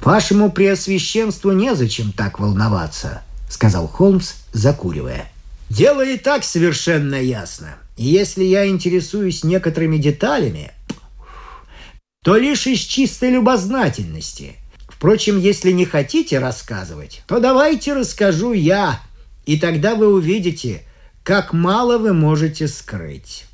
«Вашему 0.00 0.50
преосвященству 0.50 1.52
незачем 1.52 2.12
так 2.12 2.38
волноваться»,— 2.38 3.22
сказал 3.50 3.88
Холмс, 3.88 4.34
закуривая. 4.54 5.30
«Дело 5.68 6.02
и 6.02 6.16
так 6.16 6.44
совершенно 6.44 7.16
ясно. 7.16 7.76
Если 7.98 8.44
я 8.44 8.66
интересуюсь 8.68 9.44
некоторыми 9.44 9.98
деталями, 9.98 10.72
то 12.22 12.36
лишь 12.36 12.66
из 12.66 12.80
чистой 12.80 13.30
любознательности. 13.30 14.56
Впрочем, 14.88 15.38
если 15.38 15.70
не 15.70 15.84
хотите 15.84 16.38
рассказывать, 16.38 17.22
то 17.26 17.38
давайте 17.38 17.94
расскажу 17.94 18.52
я, 18.52 19.00
и 19.46 19.58
тогда 19.58 19.94
вы 19.94 20.12
увидите, 20.12 20.82
как 21.22 21.52
мало 21.52 21.98
вы 21.98 22.12
можете 22.12 22.66
скрыть. 22.66 23.44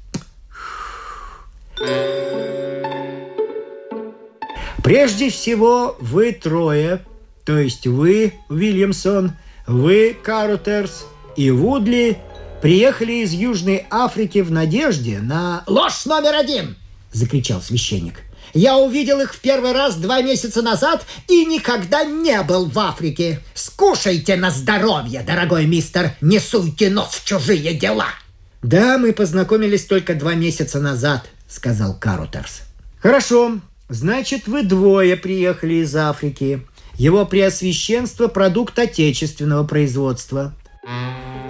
Прежде 4.82 5.30
всего, 5.30 5.96
вы 6.00 6.32
трое, 6.32 7.04
то 7.44 7.58
есть 7.58 7.86
вы, 7.86 8.34
Уильямсон, 8.48 9.32
вы, 9.66 10.16
Карутерс 10.22 11.06
и 11.36 11.50
Вудли, 11.50 12.18
приехали 12.62 13.24
из 13.24 13.32
Южной 13.32 13.86
Африки 13.90 14.38
в 14.38 14.50
надежде 14.50 15.20
на... 15.20 15.62
«Ложь 15.66 16.04
номер 16.06 16.34
один!»– 16.34 16.76
закричал 17.12 17.60
священник. 17.60 18.22
Я 18.54 18.78
увидел 18.78 19.20
их 19.20 19.34
в 19.34 19.40
первый 19.40 19.72
раз 19.72 19.96
два 19.96 20.22
месяца 20.22 20.62
назад 20.62 21.04
и 21.28 21.44
никогда 21.44 22.04
не 22.04 22.40
был 22.42 22.66
в 22.66 22.78
Африке. 22.78 23.40
Скушайте 23.52 24.36
на 24.36 24.52
здоровье, 24.52 25.22
дорогой 25.26 25.66
мистер, 25.66 26.12
не 26.20 26.38
суйте 26.38 26.88
нос 26.88 27.14
в 27.14 27.24
чужие 27.24 27.74
дела. 27.74 28.08
Да, 28.62 28.96
мы 28.96 29.12
познакомились 29.12 29.84
только 29.84 30.14
два 30.14 30.34
месяца 30.34 30.78
назад, 30.80 31.26
сказал 31.48 31.98
Карутерс. 31.98 32.62
Хорошо, 33.00 33.58
значит, 33.88 34.46
вы 34.46 34.62
двое 34.62 35.16
приехали 35.16 35.74
из 35.74 35.94
Африки. 35.96 36.64
Его 36.94 37.26
преосвященство– 37.26 38.28
продукт 38.28 38.78
отечественного 38.78 39.66
производства. 39.66 40.54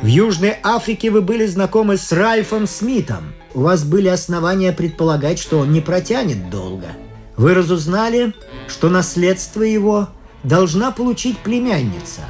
В 0.00 0.06
Южной 0.06 0.56
Африке 0.62 1.10
вы 1.10 1.20
были 1.20 1.44
знакомы 1.44 1.98
с 1.98 2.10
Ральфом 2.12 2.66
Смитом. 2.66 3.34
У 3.54 3.60
вас 3.60 3.84
были 3.84 4.08
основания 4.08 4.72
предполагать, 4.72 5.38
что 5.38 5.60
он 5.60 5.72
не 5.72 5.80
протянет 5.80 6.50
долго. 6.50 6.88
Вы 7.36 7.54
разузнали, 7.54 8.34
что 8.66 8.88
наследство 8.88 9.62
его 9.62 10.08
должна 10.42 10.90
получить 10.90 11.38
племянница. 11.38 12.22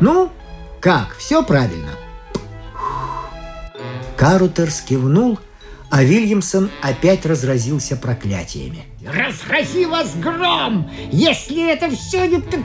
Ну, 0.00 0.30
как, 0.80 1.16
все 1.16 1.42
правильно. 1.42 1.90
Карутерс 4.16 4.80
кивнул, 4.82 5.38
а 5.90 6.04
Вильямсон 6.04 6.70
опять 6.80 7.26
разразился 7.26 7.96
проклятиями. 7.96 8.84
«Разрази 9.04 9.86
вас 9.86 10.14
гром, 10.14 10.88
если 11.10 11.72
это 11.72 11.90
все 11.90 12.28
не 12.28 12.40
так, 12.40 12.60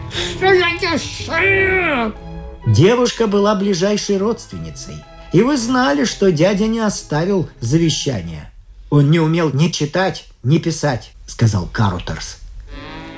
Девушка 2.68 3.28
была 3.28 3.56
ближайшей 3.56 4.18
родственницей. 4.18 4.96
И 5.34 5.42
вы 5.42 5.58
знали, 5.58 6.06
что 6.06 6.32
дядя 6.32 6.68
не 6.68 6.80
оставил 6.80 7.50
завещания. 7.60 8.52
Он 8.90 9.12
не 9.12 9.20
умел 9.20 9.52
ни 9.52 9.70
читать, 9.70 10.26
ни 10.44 10.58
писать, 10.58 11.12
сказал 11.28 11.68
Карутерс. 11.72 12.38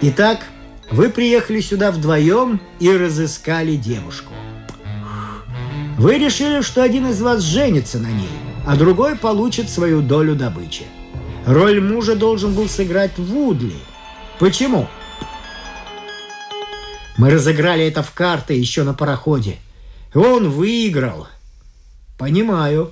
Итак, 0.02 0.46
вы 0.90 1.10
приехали 1.10 1.60
сюда 1.60 1.92
вдвоем 1.92 2.62
и 2.80 2.90
разыскали 2.92 3.76
девушку. 3.76 4.34
Вы 5.98 6.18
решили, 6.20 6.62
что 6.62 6.84
один 6.84 7.08
из 7.08 7.22
вас 7.22 7.42
женится 7.42 8.00
на 8.00 8.08
ней, 8.08 8.30
а 8.66 8.76
другой 8.76 9.16
получит 9.16 9.70
свою 9.70 10.02
долю 10.02 10.36
добычи. 10.36 10.86
Роль 11.46 11.82
мужа 11.82 12.16
должен 12.16 12.54
был 12.54 12.70
сыграть 12.70 13.18
Вудли. 13.18 13.76
Почему? 14.40 14.88
Мы 17.18 17.32
разыграли 17.32 17.86
это 17.86 18.04
в 18.04 18.12
карты 18.12 18.54
еще 18.54 18.84
на 18.84 18.94
пароходе. 18.94 19.58
Он 20.14 20.50
выиграл. 20.50 21.28
Понимаю. 22.18 22.92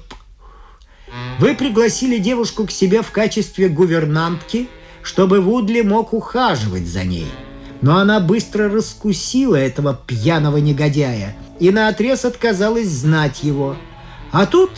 Вы 1.39 1.55
пригласили 1.55 2.17
девушку 2.17 2.65
к 2.65 2.71
себе 2.71 3.01
в 3.01 3.11
качестве 3.11 3.69
гувернантки, 3.69 4.67
чтобы 5.01 5.41
Вудли 5.41 5.81
мог 5.81 6.13
ухаживать 6.13 6.87
за 6.87 7.03
ней. 7.03 7.27
Но 7.81 7.97
она 7.97 8.19
быстро 8.19 8.69
раскусила 8.69 9.55
этого 9.55 9.99
пьяного 10.07 10.57
негодяя 10.57 11.35
и 11.59 11.71
наотрез 11.71 12.25
отказалась 12.25 12.87
знать 12.87 13.43
его. 13.43 13.75
А 14.31 14.45
тут 14.45 14.71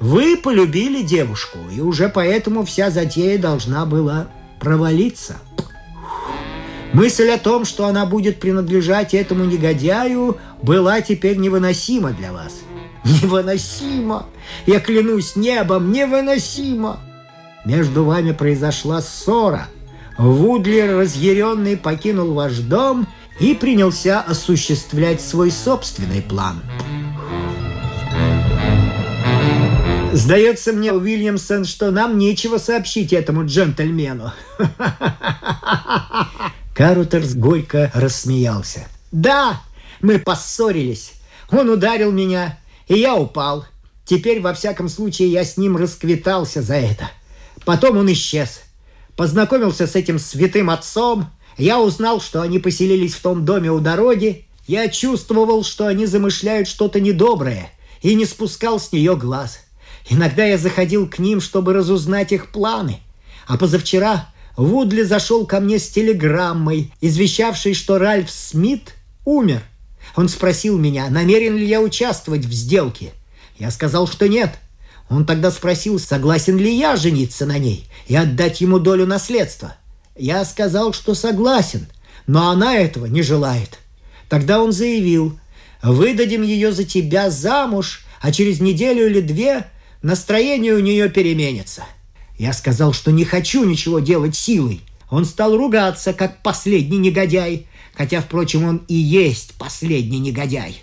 вы 0.00 0.36
полюбили 0.36 1.02
девушку, 1.02 1.58
и 1.74 1.80
уже 1.80 2.08
поэтому 2.08 2.64
вся 2.64 2.90
затея 2.90 3.38
должна 3.38 3.84
была 3.86 4.28
провалиться. 4.60 5.36
Мысль 6.92 7.28
о 7.30 7.38
том, 7.38 7.64
что 7.64 7.86
она 7.86 8.06
будет 8.06 8.40
принадлежать 8.40 9.12
этому 9.14 9.44
негодяю, 9.44 10.38
была 10.62 11.00
теперь 11.00 11.36
невыносима 11.36 12.12
для 12.12 12.32
вас. 12.32 12.54
Невыносимо! 13.04 14.26
Я 14.66 14.80
клянусь 14.80 15.36
небом, 15.36 15.92
невыносимо! 15.92 17.00
Между 17.64 18.04
вами 18.04 18.32
произошла 18.32 19.02
ссора. 19.02 19.68
Вудлер, 20.16 20.98
разъяренный, 20.98 21.76
покинул 21.76 22.34
ваш 22.34 22.58
дом 22.58 23.06
и 23.40 23.54
принялся 23.54 24.20
осуществлять 24.20 25.20
свой 25.20 25.50
собственный 25.50 26.22
план. 26.22 26.62
Сдается 30.12 30.72
мне, 30.72 30.92
Уильямсон, 30.92 31.64
что 31.64 31.90
нам 31.90 32.18
нечего 32.18 32.58
сообщить 32.58 33.12
этому 33.12 33.46
джентльмену. 33.46 34.32
Карутерс 36.74 37.34
горько 37.34 37.90
рассмеялся. 37.94 38.88
«Да, 39.12 39.60
мы 40.00 40.18
поссорились. 40.18 41.12
Он 41.50 41.68
ударил 41.70 42.10
меня, 42.12 42.58
и 42.88 42.98
я 42.98 43.14
упал. 43.14 43.64
Теперь, 44.04 44.40
во 44.40 44.54
всяком 44.54 44.88
случае, 44.88 45.30
я 45.30 45.44
с 45.44 45.56
ним 45.56 45.76
расквитался 45.76 46.62
за 46.62 46.74
это. 46.74 47.10
Потом 47.64 47.98
он 47.98 48.10
исчез. 48.12 48.62
Познакомился 49.16 49.86
с 49.86 49.94
этим 49.94 50.18
святым 50.18 50.70
отцом. 50.70 51.26
Я 51.58 51.80
узнал, 51.80 52.20
что 52.20 52.40
они 52.40 52.58
поселились 52.58 53.14
в 53.14 53.20
том 53.20 53.44
доме 53.44 53.70
у 53.70 53.80
дороги. 53.80 54.46
Я 54.66 54.88
чувствовал, 54.88 55.64
что 55.64 55.86
они 55.86 56.06
замышляют 56.06 56.68
что-то 56.68 57.00
недоброе, 57.00 57.70
и 58.00 58.14
не 58.14 58.24
спускал 58.24 58.78
с 58.78 58.92
нее 58.92 59.16
глаз. 59.16 59.60
Иногда 60.08 60.44
я 60.44 60.56
заходил 60.56 61.08
к 61.08 61.18
ним, 61.18 61.40
чтобы 61.40 61.72
разузнать 61.74 62.32
их 62.32 62.50
планы. 62.50 63.00
А 63.46 63.58
позавчера 63.58 64.32
Вудли 64.56 65.02
зашел 65.02 65.46
ко 65.46 65.60
мне 65.60 65.78
с 65.78 65.88
телеграммой, 65.88 66.92
извещавшей, 67.00 67.74
что 67.74 67.98
Ральф 67.98 68.30
Смит 68.30 68.94
умер. 69.24 69.62
Он 70.18 70.28
спросил 70.28 70.76
меня, 70.78 71.08
намерен 71.10 71.56
ли 71.56 71.64
я 71.64 71.80
участвовать 71.80 72.44
в 72.44 72.52
сделке. 72.52 73.12
Я 73.56 73.70
сказал, 73.70 74.08
что 74.08 74.28
нет. 74.28 74.58
Он 75.08 75.24
тогда 75.24 75.52
спросил, 75.52 76.00
согласен 76.00 76.58
ли 76.58 76.76
я 76.76 76.96
жениться 76.96 77.46
на 77.46 77.56
ней 77.56 77.86
и 78.08 78.16
отдать 78.16 78.60
ему 78.60 78.80
долю 78.80 79.06
наследства. 79.06 79.76
Я 80.16 80.44
сказал, 80.44 80.92
что 80.92 81.14
согласен, 81.14 81.86
но 82.26 82.50
она 82.50 82.74
этого 82.74 83.06
не 83.06 83.22
желает. 83.22 83.78
Тогда 84.28 84.60
он 84.60 84.72
заявил, 84.72 85.38
выдадим 85.84 86.42
ее 86.42 86.72
за 86.72 86.82
тебя 86.82 87.30
замуж, 87.30 88.04
а 88.20 88.32
через 88.32 88.58
неделю 88.58 89.06
или 89.06 89.20
две 89.20 89.70
настроение 90.02 90.74
у 90.74 90.80
нее 90.80 91.08
переменится– 91.08 91.84
я 92.38 92.52
сказал, 92.52 92.92
что 92.92 93.10
не 93.10 93.24
хочу 93.24 93.64
ничего 93.64 93.98
делать 93.98 94.36
силой. 94.36 94.80
Он 95.10 95.24
стал 95.24 95.56
ругаться, 95.56 96.12
как 96.12 96.42
последний 96.42 96.98
негодяй, 96.98 97.66
хотя, 97.98 98.20
впрочем, 98.20 98.64
он 98.64 98.82
и 98.86 98.94
есть 98.94 99.54
последний 99.58 100.20
негодяй. 100.20 100.80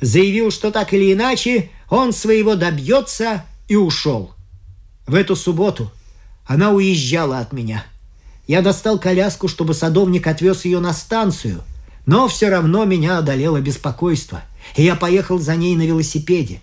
Заявил, 0.00 0.50
что 0.50 0.72
так 0.72 0.92
или 0.92 1.12
иначе 1.12 1.70
он 1.88 2.12
своего 2.12 2.56
добьется 2.56 3.44
и 3.68 3.76
ушел. 3.76 4.32
В 5.06 5.14
эту 5.14 5.36
субботу 5.36 5.92
она 6.44 6.72
уезжала 6.72 7.38
от 7.38 7.52
меня. 7.52 7.86
Я 8.48 8.62
достал 8.62 8.98
коляску, 8.98 9.46
чтобы 9.46 9.74
садовник 9.74 10.26
отвез 10.26 10.64
ее 10.64 10.80
на 10.80 10.92
станцию. 10.92 11.62
Но 12.04 12.26
все 12.26 12.48
равно 12.48 12.84
меня 12.84 13.18
одолело 13.18 13.60
беспокойство, 13.60 14.42
и 14.74 14.82
я 14.82 14.96
поехал 14.96 15.38
за 15.38 15.54
ней 15.54 15.76
на 15.76 15.82
велосипеде. 15.82 16.60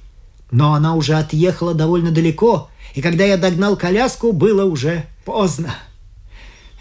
Но 0.51 0.73
она 0.73 0.95
уже 0.95 1.15
отъехала 1.15 1.73
довольно 1.73 2.11
далеко, 2.11 2.69
и 2.93 3.01
когда 3.01 3.23
я 3.23 3.37
догнал 3.37 3.77
коляску, 3.77 4.33
было 4.33 4.65
уже 4.65 5.05
поздно. 5.23 5.75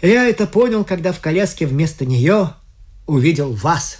Я 0.01 0.25
это 0.25 0.45
понял, 0.45 0.83
когда 0.83 1.13
в 1.13 1.21
коляске 1.21 1.65
вместо 1.65 2.05
нее 2.05 2.53
увидел 3.05 3.53
вас. 3.53 3.99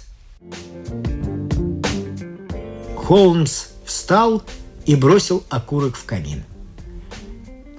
Холмс 2.96 3.66
встал 3.84 4.42
и 4.86 4.96
бросил 4.96 5.44
окурок 5.50 5.96
в 5.96 6.04
камин. 6.04 6.44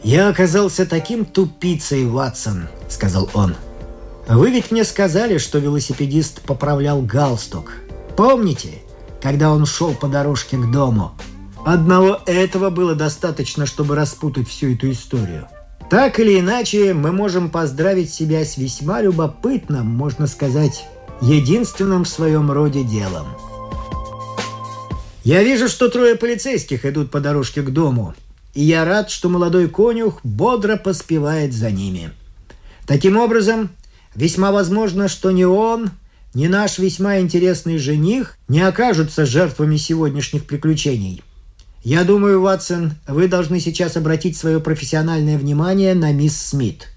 «Я 0.04 0.30
оказался 0.30 0.86
таким 0.86 1.26
тупицей, 1.26 2.06
Ватсон»,— 2.06 2.68
сказал 2.90 3.30
он. 3.34 3.56
«Вы 4.28 4.52
ведь 4.52 4.72
мне 4.72 4.84
сказали, 4.84 5.40
что 5.40 5.58
велосипедист 5.58 6.42
поправлял 6.42 7.02
галстук. 7.02 7.72
Помните, 8.16 8.84
когда 9.22 9.52
он 9.52 9.66
шел 9.66 9.96
по 9.96 10.08
дорожке 10.08 10.58
к 10.58 10.72
дому? 10.72 11.14
Одного 11.66 12.20
этого 12.28 12.70
было 12.70 12.94
достаточно, 12.94 13.66
чтобы 13.66 13.96
распутать 13.96 14.48
всю 14.48 14.74
эту 14.74 14.92
историю. 14.92 15.48
Так 15.90 16.20
или 16.20 16.40
иначе, 16.40 16.94
мы 16.94 17.12
можем 17.12 17.50
поздравить 17.50 18.14
себя 18.14 18.46
с 18.46 18.58
весьма 18.58 19.02
любопытным, 19.02 19.88
можно 19.88 20.28
сказать, 20.28 20.86
единственным 21.22 22.04
в 22.04 22.10
своем 22.10 22.52
роде 22.52 22.84
делом. 22.84 23.28
Я 25.24 25.44
вижу, 25.44 25.68
что 25.68 25.90
трое 25.90 26.16
полицейских 26.16 26.86
идут 26.86 27.10
по 27.10 27.20
дорожке 27.20 27.62
к 27.62 27.72
дому, 27.72 28.14
и 28.54 28.64
я 28.64 28.86
рад, 28.86 29.10
что 29.10 29.28
молодой 29.28 29.68
конюх 29.68 30.20
бодро 30.24 30.78
поспевает 30.78 31.54
за 31.54 31.72
ними. 31.72 32.12
Таким 32.86 33.18
образом, 33.18 33.70
весьма 34.14 34.52
возможно, 34.52 35.08
что 35.08 35.32
ни 35.32 35.44
он, 35.44 35.90
ни 36.36 36.48
наш 36.48 36.78
весьма 36.78 37.20
интересный 37.20 37.78
жених 37.78 38.38
не 38.48 38.62
окажутся 38.62 39.26
жертвами 39.26 39.78
сегодняшних 39.78 40.46
приключений. 40.46 41.24
Я 41.84 42.04
думаю, 42.04 42.42
Ватсон, 42.42 42.94
вы 43.08 43.28
должны 43.28 43.60
сейчас 43.60 43.96
обратить 43.96 44.38
свое 44.38 44.60
профессиональное 44.60 45.38
внимание 45.38 45.94
на 45.94 46.12
мисс 46.12 46.38
Смит. 46.38 46.90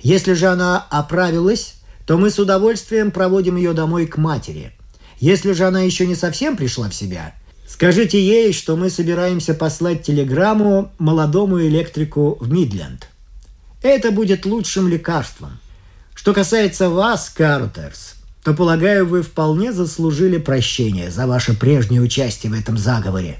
Если 0.00 0.32
же 0.32 0.46
она 0.46 0.86
оправилась, 0.90 1.74
то 2.10 2.18
мы 2.18 2.30
с 2.30 2.40
удовольствием 2.40 3.12
проводим 3.12 3.54
ее 3.54 3.72
домой 3.72 4.04
к 4.04 4.16
матери. 4.16 4.72
Если 5.20 5.52
же 5.52 5.64
она 5.64 5.82
еще 5.82 6.08
не 6.08 6.16
совсем 6.16 6.56
пришла 6.56 6.88
в 6.88 6.92
себя, 6.92 7.34
Скажите 7.68 8.20
ей, 8.20 8.52
что 8.52 8.74
мы 8.74 8.90
собираемся 8.90 9.54
послать 9.54 10.02
телеграмму 10.02 10.90
молодому 10.98 11.62
электрику 11.62 12.36
в 12.40 12.50
Мидленд. 12.50 13.06
Это 13.80 14.10
будет 14.10 14.44
лучшим 14.44 14.88
лекарством. 14.88 15.60
Что 16.12 16.34
касается 16.34 16.90
вас, 16.90 17.30
Картерс, 17.30 18.16
то, 18.42 18.54
полагаю, 18.54 19.06
вы 19.06 19.22
вполне 19.22 19.72
заслужили 19.72 20.38
прощения 20.38 21.12
за 21.12 21.28
ваше 21.28 21.54
прежнее 21.56 22.00
участие 22.00 22.50
в 22.50 22.58
этом 22.58 22.76
заговоре. 22.76 23.38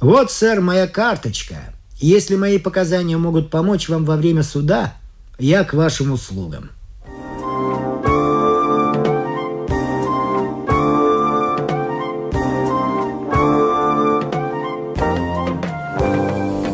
Вот, 0.00 0.32
сэр, 0.32 0.62
моя 0.62 0.86
карточка. 0.86 1.74
Если 1.98 2.36
мои 2.36 2.58
показания 2.58 3.18
могут 3.18 3.50
помочь 3.50 3.90
вам 3.90 4.06
во 4.06 4.16
время 4.16 4.42
суда, 4.42 4.94
я 5.38 5.64
к 5.64 5.74
вашим 5.74 6.12
услугам. 6.12 6.70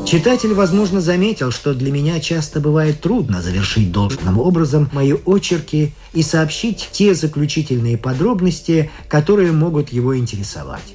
Читатель, 0.07 0.55
возможно, 0.55 1.01
заметил, 1.01 1.51
что 1.51 1.75
для 1.75 1.90
меня 1.90 2.21
часто 2.21 2.61
бывает 2.61 3.01
трудно 3.01 3.42
завершить 3.42 3.90
должным 3.90 4.38
образом 4.38 4.88
мои 4.92 5.12
очерки 5.27 5.95
и 6.12 6.23
сообщить 6.23 6.90
те 6.92 7.12
заключительные 7.12 7.99
подробности, 7.99 8.92
которые 9.09 9.51
могут 9.51 9.88
его 9.88 10.16
интересовать. 10.16 10.95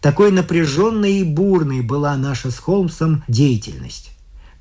Такой 0.00 0.30
напряженной 0.30 1.14
и 1.14 1.24
бурной 1.24 1.80
была 1.80 2.16
наша 2.16 2.52
с 2.52 2.58
Холмсом 2.60 3.24
деятельность. 3.26 4.12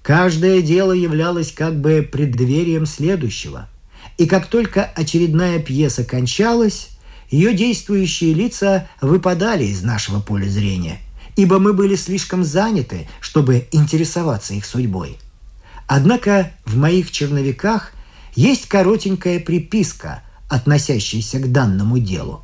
Каждое 0.02 0.64
дело 0.64 0.94
являлось 0.94 1.52
как 1.52 1.80
бы 1.80 2.02
преддверием 2.12 2.88
следующего. 2.88 3.70
И 4.18 4.26
как 4.26 4.48
только 4.48 4.86
очередная 4.86 5.60
пьеса 5.60 6.04
кончалась, 6.04 6.90
ее 7.30 7.54
действующие 7.54 8.34
лица 8.34 8.88
выпадали 9.02 9.66
из 9.66 9.84
нашего 9.84 10.20
поля 10.20 10.50
зрения– 10.50 10.98
ибо 11.36 11.60
мы 11.60 11.74
были 11.74 11.96
слишком 11.96 12.44
заняты, 12.44 13.08
чтобы 13.20 13.68
интересоваться 13.72 14.54
их 14.54 14.66
судьбой. 14.66 15.18
Однако 15.88 16.52
в 16.66 16.78
моих 16.78 17.12
черновиках 17.12 17.92
есть 18.36 18.68
коротенькая 18.68 19.40
приписка, 19.40 20.24
относящаяся 20.50 21.40
к 21.40 21.52
данному 21.52 22.00
делу. 22.00 22.44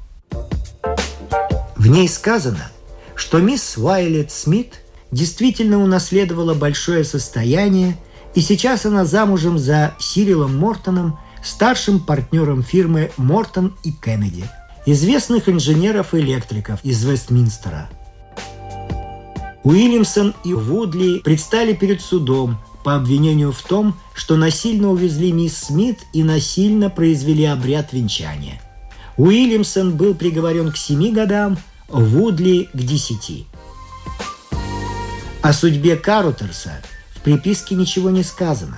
В 1.75 1.88
ней 1.88 2.10
сказано, 2.10 2.71
что 3.15 3.39
мисс 3.39 3.78
Уайлет 3.78 4.32
Смит 4.32 4.82
действительно 5.12 5.82
унаследовала 5.82 6.54
большое 6.54 7.04
состояние, 7.04 7.97
и 8.36 8.41
сейчас 8.41 8.86
она 8.86 9.06
замужем 9.06 9.58
за 9.58 9.95
Сирилом 9.99 10.58
Мортоном, 10.58 11.19
старшим 11.43 11.99
партнером 11.99 12.63
фирмы 12.63 13.12
Мортон 13.17 13.75
и 13.84 13.91
Кеннеди, 13.91 14.45
известных 14.86 15.47
инженеров-электриков 15.47 16.80
из 16.84 17.04
Вестминстера– 17.04 17.89
Уильямсон 19.63 20.33
и 20.45 20.53
Вудли 20.53 21.19
предстали 21.19 21.73
перед 21.73 22.01
судом 22.01 22.57
по 22.83 22.95
обвинению 22.95 23.51
в 23.51 23.61
том, 23.61 23.95
что 24.13 24.37
насильно 24.37 24.89
увезли 24.89 25.31
мисс 25.33 25.57
Смит 25.57 25.99
и 26.13 26.23
насильно 26.23 26.89
произвели 26.89 27.43
обряд 27.43 27.91
венчания. 27.91 28.61
Уильямсон 29.17 29.97
был 29.97 30.13
приговорен 30.13 30.71
к 30.71 30.77
семи 30.77 31.11
годам, 31.11 31.57
Вудли– 31.89 32.69
к 32.73 32.77
десяти. 32.77 33.47
О 35.41 35.51
судьбе 35.51 35.97
Карутерса 35.97 36.81
в 37.15 37.21
приписке 37.21 37.75
ничего 37.75 38.09
не 38.11 38.23
сказано, 38.23 38.77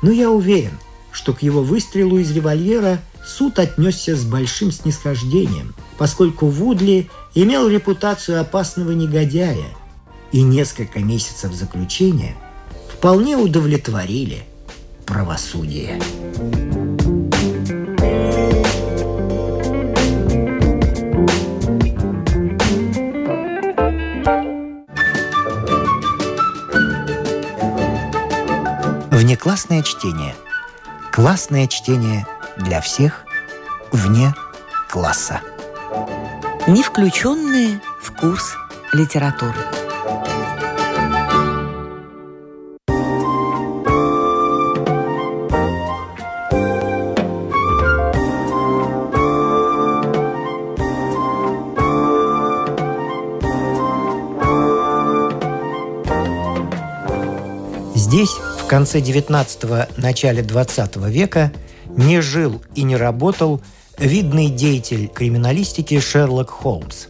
но 0.00 0.12
я 0.12 0.30
уверен, 0.30 0.78
что 1.10 1.32
к 1.32 1.42
его 1.42 1.62
выстрелу 1.62 2.18
из 2.18 2.30
револьвера 2.30 3.00
суд 3.26 3.58
отнесся 3.58 4.14
с 4.14 4.24
большим 4.24 4.70
снисхождением, 4.70 5.74
поскольку 5.98 6.46
Вудли 6.46 7.10
имел 7.34 7.66
репутацию 7.66 8.40
опасного 8.40 8.92
негодяя– 8.92 9.66
и 10.32 10.42
несколько 10.42 11.00
месяцев 11.00 11.52
заключения 11.52 12.36
вполне 12.92 13.36
удовлетворили 13.36 14.44
правосудие. 15.06 16.00
Внеклассное 29.10 29.82
чтение. 29.82 30.34
Классное 31.12 31.66
чтение 31.66 32.26
для 32.56 32.80
всех 32.80 33.24
вне 33.92 34.34
класса. 34.88 35.40
Не 36.66 36.82
включенные 36.82 37.80
в 38.02 38.12
курс 38.16 38.54
литературы. 38.92 39.79
Конце 58.70 59.00
XIX– 59.00 59.88
начале 59.96 60.42
XX 60.42 61.10
века, 61.10 61.52
не 61.88 62.20
жил 62.20 62.62
и 62.76 62.84
не 62.84 62.94
работал 62.94 63.60
видный 63.98 64.48
деятель 64.48 65.08
криминалистики 65.08 65.98
Шерлок 65.98 66.50
Холмс. 66.50 67.08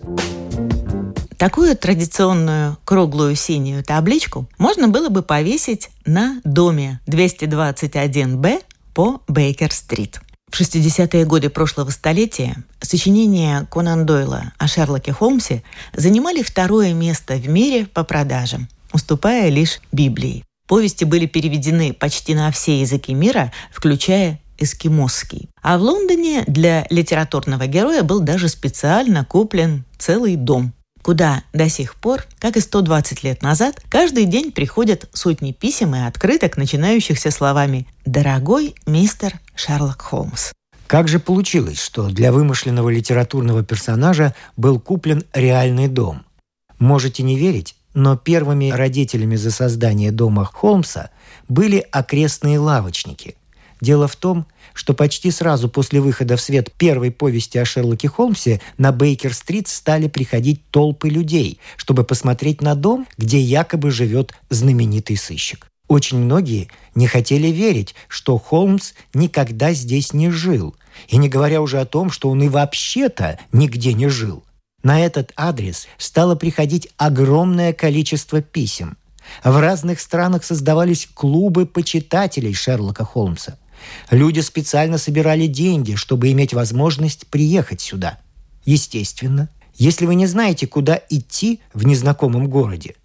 Такую 1.37 1.77
традиционную 1.77 2.79
круглую 2.87 3.37
синюю 3.37 3.85
табличку 3.85 4.49
можно 4.57 4.89
было 4.89 5.11
бы 5.11 5.21
повесить 5.21 5.91
на 6.07 6.41
доме 6.45 6.99
221-Б 7.07 8.61
по 8.95 9.21
Бейкер-стрит. 9.29 10.23
В 10.51 10.59
60-е 10.59 11.27
годы 11.27 11.51
прошлого 11.51 11.91
столетия 11.91 12.57
сочинения 12.81 13.69
Конан 13.71 14.07
Дойла 14.07 14.55
о 14.57 14.67
Шерлоке 14.67 15.13
Холмсе 15.13 15.63
занимали 15.93 16.41
второе 16.41 16.95
место 16.95 17.35
в 17.35 17.47
мире 17.51 17.85
по 17.85 18.03
продажам, 18.03 18.67
уступая 18.95 19.51
лишь 19.51 19.83
Библии. 19.93 20.43
Повести 20.71 21.03
были 21.03 21.27
переведены 21.27 21.93
почти 21.93 22.33
на 22.33 22.53
все 22.53 22.81
языки 22.81 23.13
мира, 23.13 23.53
включая 23.73 24.39
эскимосский. 24.57 25.49
А 25.63 25.77
в 25.77 25.83
Лондоне 25.83 26.45
для 26.47 26.87
литературного 26.91 27.67
героя 27.67 28.05
был 28.05 28.21
даже 28.21 28.49
специально 28.49 29.25
куплен 29.25 29.85
целый 29.99 30.37
дом. 30.37 30.73
куда 31.03 31.43
до 31.53 31.69
сих 31.69 31.97
пор, 31.97 32.25
как 32.39 32.57
и 32.57 32.61
120 32.61 33.25
лет 33.25 33.43
назад, 33.43 33.83
каждый 33.89 34.27
день 34.27 34.53
приходят 34.53 35.09
сотни 35.13 35.51
писем 35.51 35.97
и 35.97 36.07
открыток, 36.07 36.57
начинающихся 36.57 37.33
словами 37.33 37.89
«Дорогой 38.05 38.77
мистер 38.87 39.41
Шерлок 39.57 40.03
Холмс». 40.03 40.53
Как 40.87 41.09
же 41.09 41.19
получилось, 41.19 41.81
что 41.81 42.11
для 42.11 42.31
вымышленного 42.31 42.91
литературного 42.91 43.65
персонажа 43.65 44.37
был 44.57 44.79
куплен 44.79 45.25
реальный 45.33 45.89
дом? 45.89 46.25
Можете 46.79 47.25
не 47.25 47.37
верить, 47.37 47.75
но 47.95 48.17
первыми 48.17 48.71
родителями 48.71 49.37
за 49.37 49.51
создание 49.51 50.13
дома 50.13 50.45
Холмса 50.45 51.11
были 51.49 51.85
окрестные 51.91 52.59
лавочники. 52.59 53.37
Дело 53.81 54.07
в 54.09 54.17
том, 54.17 54.47
что 54.75 54.93
почти 54.93 55.31
сразу 55.31 55.69
после 55.69 56.01
выхода 56.01 56.37
в 56.37 56.41
свет 56.41 56.71
первой 56.73 57.11
повести 57.11 57.59
о 57.59 57.65
Шерлоке 57.65 58.09
Холмсе 58.09 58.61
на 58.77 58.93
Бейкер-стрит 58.93 59.69
стали 59.69 60.07
приходить 60.09 60.61
толпы 60.71 61.09
людей, 61.09 61.59
чтобы 61.77 62.05
посмотреть 62.05 62.61
на 62.61 62.75
дом, 62.75 63.07
где 63.17 63.41
якобы 63.41 63.91
живет 63.91 64.35
знаменитый 64.51 65.17
сыщик. 65.17 65.67
Очень 65.89 66.19
многие 66.19 66.69
не 66.95 67.09
хотели 67.09 67.49
верить, 67.49 67.95
что 68.07 68.39
Холмс 68.39 68.93
никогда 69.13 69.73
здесь 69.73 70.13
не 70.13 70.31
жил, 70.31 70.77
и 71.09 71.17
не 71.17 71.29
говоря 71.29 71.61
уже 71.63 71.81
о 71.81 71.87
том, 71.87 72.11
что 72.11 72.31
он 72.31 72.43
и 72.43 72.49
вообще-то 72.49 73.39
нигде 73.53 73.93
не 73.93 74.09
жил. 74.09 74.45
На 74.83 75.01
этот 75.01 75.33
адрес 75.37 75.87
стало 75.99 76.35
приходить 76.35 76.89
огромное 76.97 77.73
количество 77.73 78.41
писем. 78.41 78.97
В 79.45 79.61
разных 79.61 80.01
странах 80.01 80.45
создавались 80.45 81.09
клубы 81.13 81.67
почитателей 81.67 82.55
Шерлока 82.55 83.05
Холмса. 83.05 83.59
Люди 84.11 84.41
специально 84.41 84.99
собирали 84.99 85.47
деньги, 85.47 85.95
чтобы 85.95 86.31
иметь 86.33 86.53
возможность 86.53 87.27
приехать 87.27 87.81
сюда. 87.81 88.19
Естественно, 88.65 89.49
если 89.75 90.07
вы 90.07 90.15
не 90.15 90.27
знаете, 90.27 90.67
куда 90.67 91.01
идти 91.09 91.61
в 91.73 91.87
незнакомом 91.87 92.49
городе, 92.49 92.97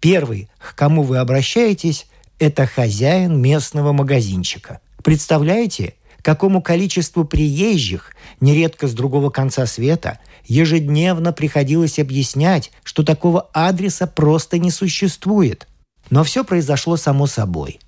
первый, 0.00 0.48
к 0.58 0.74
кому 0.74 1.02
вы 1.02 1.18
обращаетесь, 1.18 2.06
это 2.38 2.66
хозяин 2.66 3.40
местного 3.40 3.92
магазинчика. 3.92 4.80
Представляете, 5.02 5.94
какому 6.22 6.62
количеству 6.62 7.24
приезжих, 7.24 8.12
нередко 8.40 8.88
с 8.88 8.92
другого 8.94 9.30
конца 9.30 9.66
света, 9.66 10.18
ежедневно 10.46 11.32
приходилось 11.32 11.98
объяснять, 11.98 12.72
что 12.82 13.02
такого 13.02 13.48
адреса 13.52 14.06
просто 14.06 14.58
не 14.58 14.70
существует. 14.70 15.66
Но 16.10 16.24
все 16.24 16.44
произошло 16.44 16.96
само 16.96 17.26
собой. 17.26 17.80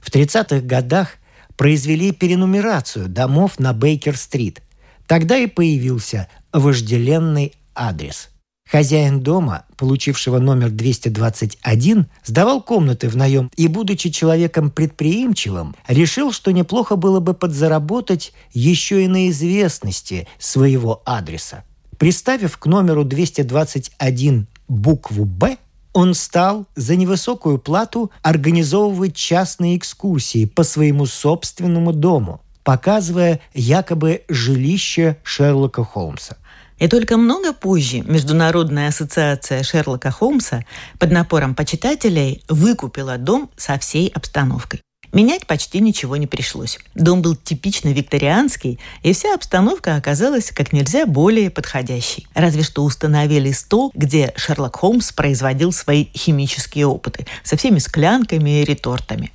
В 0.00 0.10
30-х 0.10 0.60
годах 0.60 1.16
произвели 1.56 2.12
перенумерацию 2.12 3.08
домов 3.08 3.58
на 3.58 3.72
Бейкер-стрит. 3.72 4.62
Тогда 5.06 5.36
и 5.36 5.46
появился 5.46 6.28
вожделенный 6.52 7.52
адрес– 7.74 8.30
Хозяин 8.70 9.20
дома, 9.20 9.66
получившего 9.76 10.38
номер 10.38 10.70
221, 10.70 12.06
сдавал 12.24 12.62
комнаты 12.62 13.08
в 13.08 13.16
наем 13.16 13.50
и, 13.56 13.68
будучи 13.68 14.10
человеком 14.10 14.70
предприимчивым, 14.70 15.76
решил, 15.86 16.32
что 16.32 16.50
неплохо 16.50 16.96
было 16.96 17.20
бы 17.20 17.34
подзаработать 17.34 18.32
еще 18.52 19.04
и 19.04 19.08
на 19.08 19.28
известности 19.28 20.26
своего 20.38 21.02
адреса. 21.04 21.64
Приставив 21.98 22.56
к 22.56 22.66
номеру 22.66 23.04
221 23.04 24.46
букву 24.68 25.24
«Б», 25.24 25.56
он 25.92 26.14
стал 26.14 26.66
за 26.74 26.96
невысокую 26.96 27.58
плату 27.58 28.10
организовывать 28.22 29.14
частные 29.14 29.76
экскурсии 29.76 30.44
по 30.44 30.64
своему 30.64 31.06
собственному 31.06 31.92
дому, 31.92 32.40
показывая 32.64 33.40
якобы 33.54 34.22
жилище 34.28 35.18
Шерлока 35.22 35.84
Холмса. 35.84 36.36
И 36.78 36.88
только 36.88 37.16
много 37.16 37.52
позже 37.52 38.00
Международная 38.00 38.88
ассоциация 38.88 39.62
Шерлока 39.62 40.10
Холмса 40.10 40.64
под 40.98 41.12
напором 41.12 41.54
почитателей 41.54 42.42
выкупила 42.48 43.16
дом 43.16 43.48
со 43.56 43.78
всей 43.78 44.08
обстановкой. 44.08 44.83
Менять 45.14 45.46
почти 45.46 45.78
ничего 45.78 46.16
не 46.16 46.26
пришлось. 46.26 46.80
Дом 46.96 47.22
был 47.22 47.36
типично 47.36 47.90
викторианский, 47.90 48.80
и 49.02 49.12
вся 49.12 49.32
обстановка 49.34 49.94
оказалась 49.94 50.50
как 50.50 50.72
нельзя 50.72 51.06
более 51.06 51.50
подходящей. 51.50 52.26
Разве 52.34 52.64
что 52.64 52.82
установили 52.82 53.52
стол, 53.52 53.92
где 53.94 54.34
Шерлок 54.36 54.76
Холмс 54.76 55.12
производил 55.12 55.70
свои 55.70 56.06
химические 56.16 56.86
опыты 56.88 57.26
со 57.44 57.56
всеми 57.56 57.78
склянками 57.78 58.60
и 58.60 58.64
ретортами. 58.64 59.30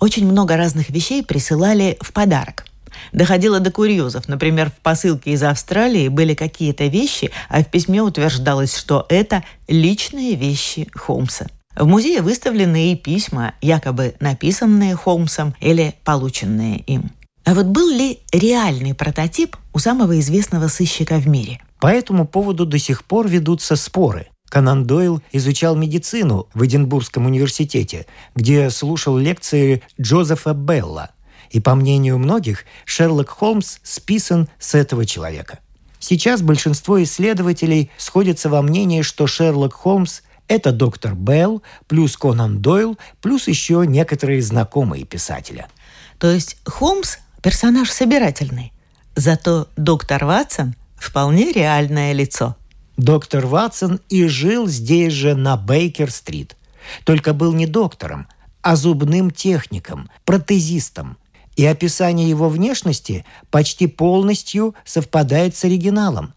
Очень 0.00 0.26
много 0.26 0.58
разных 0.58 0.90
вещей 0.90 1.24
присылали 1.24 1.96
в 2.00 2.12
подарок– 2.12 2.66
Доходило 3.12 3.58
до 3.60 3.70
курьезов. 3.70 4.28
Например, 4.28 4.70
в 4.70 4.82
посылке 4.82 5.32
из 5.32 5.42
Австралии 5.42 6.08
были 6.08 6.34
какие-то 6.34 6.86
вещи, 6.86 7.30
а 7.48 7.62
в 7.62 7.70
письме 7.70 8.02
утверждалось, 8.02 8.76
что 8.76 9.06
это 9.08 9.44
личные 9.66 10.34
вещи 10.34 10.88
Холмса. 10.94 11.46
В 11.76 11.86
музее 11.86 12.22
выставлены 12.22 12.92
и 12.92 12.96
письма, 12.96 13.54
якобы 13.60 14.14
написанные 14.20 14.94
Холмсом 14.94 15.54
или 15.60 15.94
полученные 16.04 16.78
им. 16.78 17.10
А 17.44 17.54
вот 17.54 17.66
был 17.66 17.88
ли 17.88 18.20
реальный 18.32 18.94
прототип 18.94 19.56
у 19.72 19.78
самого 19.78 20.18
известного 20.20 20.68
сыщика 20.68 21.16
в 21.16 21.26
мире? 21.26 21.60
По 21.80 21.88
этому 21.88 22.26
поводу 22.26 22.66
до 22.66 22.78
сих 22.78 23.04
пор 23.04 23.26
ведутся 23.28 23.76
споры. 23.76 24.28
Конан 24.48 24.84
Дойл 24.84 25.22
изучал 25.32 25.74
медицину 25.74 26.46
в 26.54 26.64
Эдинбургском 26.64 27.26
университете, 27.26 28.06
где 28.36 28.68
слушал 28.70 29.16
лекции 29.16 29.82
Джозефа 30.00 30.52
Белла– 30.52 31.10
и 31.52 31.60
по 31.60 31.74
мнению 31.74 32.18
многих, 32.18 32.64
Шерлок 32.84 33.28
Холмс 33.28 33.78
списан 33.82 34.48
с 34.58 34.74
этого 34.74 35.04
человека. 35.04 35.60
Сейчас 35.98 36.42
большинство 36.42 37.00
исследователей 37.02 37.90
сходятся 37.96 38.48
во 38.48 38.62
мнении, 38.62 39.02
что 39.02 39.26
Шерлок 39.26 39.74
Холмс– 39.74 40.22
это 40.48 40.72
доктор 40.72 41.14
Белл, 41.14 41.62
плюс 41.86 42.16
Конан 42.16 42.60
Дойл, 42.60 42.98
плюс 43.20 43.48
еще 43.48 43.84
некоторые 43.86 44.42
знакомые 44.42 45.04
писателя. 45.04 45.68
То 46.18 46.30
есть 46.30 46.56
Холмс– 46.66 47.18
персонаж 47.42 47.90
собирательный, 47.90 48.72
зато 49.16 49.68
доктор 49.76 50.24
Ватсон– 50.24 50.74
вполне 50.96 51.52
реальное 51.52 52.12
лицо. 52.12 52.56
Доктор 52.96 53.46
Ватсон 53.46 54.00
и 54.08 54.26
жил 54.26 54.68
здесь 54.68 55.12
же, 55.12 55.34
на 55.34 55.56
Бейкер-стрит. 55.56 56.56
Только 57.04 57.32
был 57.32 57.52
не 57.52 57.66
доктором, 57.66 58.28
а 58.60 58.76
зубным 58.76 59.30
техником, 59.30 60.10
протезистом, 60.24 61.16
и 61.56 61.66
описание 61.66 62.28
его 62.28 62.48
внешности 62.48 63.24
почти 63.50 63.86
полностью 63.86 64.74
совпадает 64.84 65.56
с 65.56 65.64
оригиналом. 65.64 66.34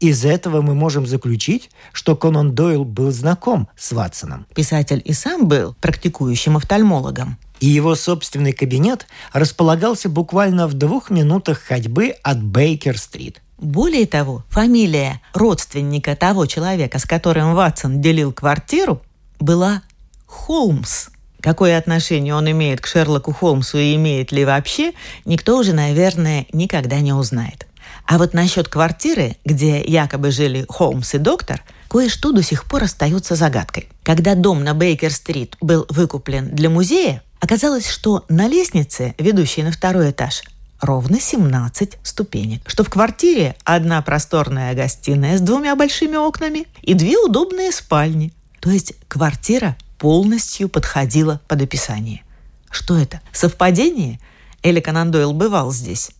Из 0.00 0.24
этого 0.24 0.62
мы 0.62 0.74
можем 0.74 1.06
заключить, 1.06 1.70
что 1.92 2.16
Конан 2.16 2.54
Дойл 2.54 2.84
был 2.84 3.10
знаком 3.10 3.68
с 3.76 3.92
Ватсоном. 3.92 4.46
Писатель 4.54 5.02
и 5.04 5.12
сам 5.12 5.48
был 5.48 5.74
практикующим 5.80 6.56
офтальмологом. 6.56 7.38
И 7.60 7.66
его 7.66 7.94
собственный 7.94 8.52
кабинет 8.52 9.06
располагался 9.32 10.08
буквально 10.08 10.66
в 10.66 10.74
двух 10.74 11.10
минутах 11.10 11.60
ходьбы 11.60 12.14
от 12.22 12.42
Бейкер-стрит. 12.42 13.40
Более 13.58 14.06
того, 14.06 14.44
фамилия 14.50 15.22
родственника 15.32 16.14
того 16.14 16.44
человека, 16.44 16.98
с 16.98 17.04
которым 17.04 17.54
Ватсон 17.54 18.02
делил 18.02 18.32
квартиру, 18.32 19.02
была 19.38 19.82
Холмс– 20.26 21.08
Какое 21.46 21.78
отношение 21.78 22.34
он 22.34 22.50
имеет 22.50 22.80
к 22.80 22.88
Шерлоку 22.88 23.32
Холмсу 23.32 23.78
и 23.78 23.94
имеет 23.94 24.32
ли 24.32 24.44
вообще, 24.44 24.94
никто 25.24 25.56
уже, 25.56 25.74
наверное, 25.74 26.46
никогда 26.52 26.98
не 26.98 27.12
узнает. 27.12 27.68
А 28.06 28.18
вот 28.18 28.34
насчет 28.34 28.68
квартиры, 28.68 29.36
где 29.44 29.82
якобы 29.82 30.30
жили 30.30 30.64
Холмс 30.68 31.14
и 31.14 31.18
доктор, 31.18 31.62
кое-что 31.88 32.32
до 32.32 32.42
сих 32.42 32.64
пор 32.64 32.84
остается 32.84 33.34
загадкой. 33.34 33.88
Когда 34.04 34.34
дом 34.34 34.62
на 34.62 34.74
Бейкер-стрит 34.74 35.56
был 35.60 35.86
выкуплен 35.88 36.48
для 36.54 36.70
музея, 36.70 37.22
оказалось, 37.40 37.88
что 37.88 38.24
на 38.28 38.46
лестнице, 38.46 39.14
ведущей 39.18 39.64
на 39.64 39.72
второй 39.72 40.12
этаж, 40.12 40.42
ровно 40.80 41.18
17 41.18 41.98
ступенек. 42.04 42.68
Что 42.68 42.84
в 42.84 42.90
квартире 42.90 43.56
одна 43.64 44.00
просторная 44.02 44.74
гостиная 44.74 45.36
с 45.36 45.40
двумя 45.40 45.74
большими 45.74 46.16
окнами 46.16 46.66
и 46.82 46.94
две 46.94 47.18
удобные 47.18 47.72
спальни. 47.72 48.32
То 48.60 48.70
есть 48.70 48.94
квартира 49.08 49.76
полностью 49.98 50.68
подходила 50.68 51.40
под 51.48 51.62
описание. 51.62 52.22
Что 52.70 52.96
это? 52.96 53.20
Совпадение? 53.32 54.20
Или 54.62 54.80
Конан 54.80 55.10
Дойл 55.10 55.32
бывал 55.32 55.72
здесь? 55.72 56.10